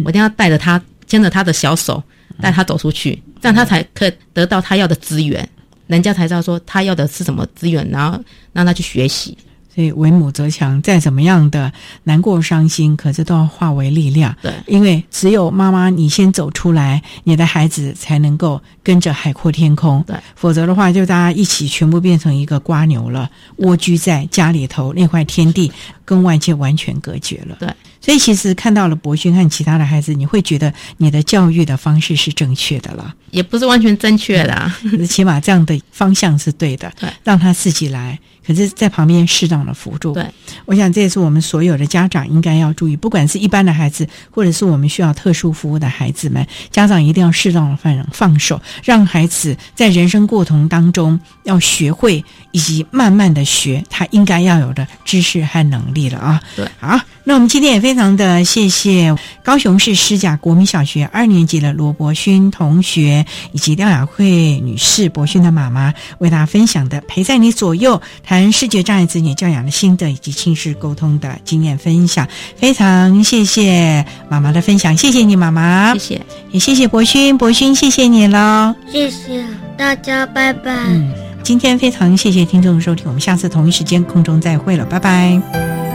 [0.05, 2.03] 我一定要带着他，牵着他的小手，
[2.39, 5.49] 带他走出去，这样他才可以得到他要的资源，
[5.87, 9.35] 人家才知道说他要的是什么资源，然后让他去学习。
[9.73, 11.71] 所以为母则强，再怎么样的
[12.03, 14.35] 难过伤心，可是都要化为力量。
[14.41, 20.03] 对，因为只有妈妈你先走出来，你的孩子才能够跟着海阔天空。
[20.05, 25.71] 对，否则的话，就大家一起全部变成一个瓜牛了，蜗居在家里头那块天地，
[26.05, 27.57] 跟外界完全隔绝了。
[27.59, 27.67] 对，
[27.99, 34.71] 所以其实看到了博勋和其他的孩子，你会觉得你的教育的方式是正确的了，也不是完全正确的，
[35.09, 36.91] 起码这样的方向是对的。
[36.99, 38.19] 对，让他自己来。
[38.45, 40.13] 可是，在旁边适当的辅助。
[40.13, 40.25] 对，
[40.65, 56.41] 我想这也是我们所有的家长应该要注意，不管是一般的孩子，或者是我们需要特殊服务的孩子们，家长一定要适当的放放手，让孩子在人生过程当中要学会，以及慢慢的学他应该要有的知识和能力了啊。
[56.55, 68.01] 对，好，那我们今天也非常的谢谢高雄市师甲国民小学二年级的罗伯勋同学，以及廖雅慧女士博勋的妈妈为大家分享的陪在你左右。
[68.33, 72.27] 谈视觉障碍子女教养的心得以及亲子沟通的经验分享，
[72.57, 79.45] 非常谢谢妈妈的分享，谢谢你妈妈，谢谢，也谢谢博勋，博勋谢谢你喽，谢谢
[79.77, 80.73] 大家，拜拜。
[80.87, 81.13] 嗯，
[81.43, 85.92] 今天非常谢谢听众的收听，我们下次同一时间空中再会了，拜拜。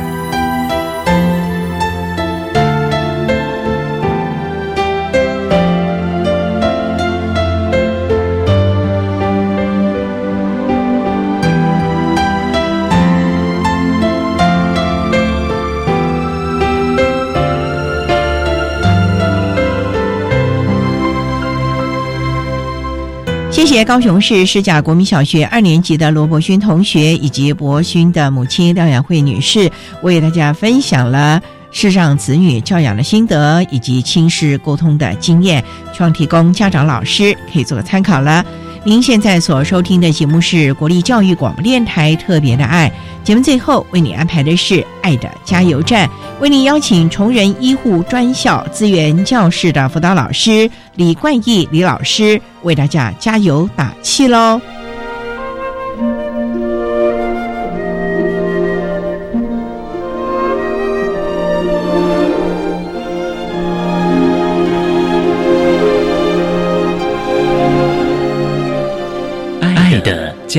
[23.58, 29.68] 谢谢高雄市师甲国民小学二年级的罗伯勋同学以及伯勋的母亲廖雅慧女士，
[30.00, 31.42] 为大家分享了
[31.72, 38.46] 世上子女教养的心得以及亲师沟通的经验，希望提供家长老师可以做个参考了。
[38.84, 42.90] 您现在所收听的节目是国立教育广播电台特别的爱
[43.22, 46.08] 节目，最后为你安排的是爱的加油站，
[46.40, 54.60] 为您邀请崇仁医护专校资源教室的辅导老师李冠毅李老师为大家加油打气喽。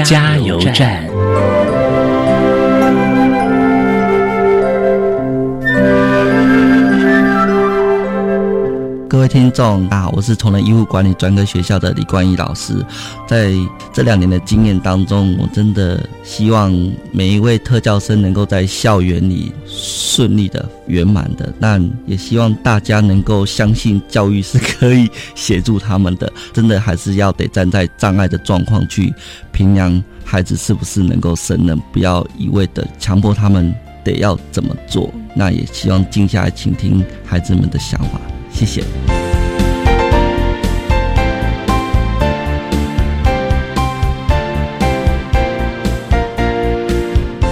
[0.04, 1.09] 加油站。
[9.20, 12.74] 各位听众啊，我是崇仁医务管理专科学校的李冠义老师。
[13.28, 13.52] 在
[13.92, 16.72] 这两年的经验当中，我真的希望
[17.12, 21.54] 每一位特教生能够在校园里顺利的、圆满的。
[21.60, 26.32] 但也希望大家能够相信教育是可以协助他们的。
[26.54, 29.14] 真的还是要得站在障碍的状况去
[29.52, 35.14] 评量孩子是不是能够胜任，不要一味的强迫他们得要怎么做。
[35.36, 38.22] 那也希望静下来倾听孩子们的想法。
[38.52, 38.84] 谢谢。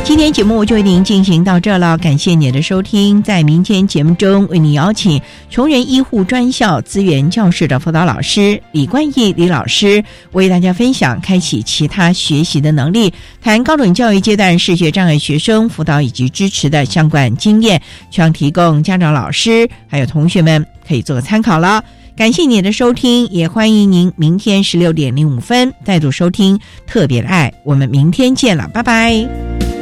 [0.03, 3.21] 今天节目就为您进行到这了，感谢您的收听。
[3.21, 17.79] 在明天节目中，为您邀请穷人医护专校资源教室的辅导老师李冠义李老师，为大家分享开启其他学习的能力，谈高等教育阶段视觉障碍学生辅导以及支持的相关经验，
[18.09, 21.83] 希望提供家长、老师还有同学们可以做个参考了。
[22.15, 27.53] 感谢你的收听，也欢迎您明天十六点零五分再度收听特别的爱。
[27.63, 29.76] 我们明天见了，拜拜。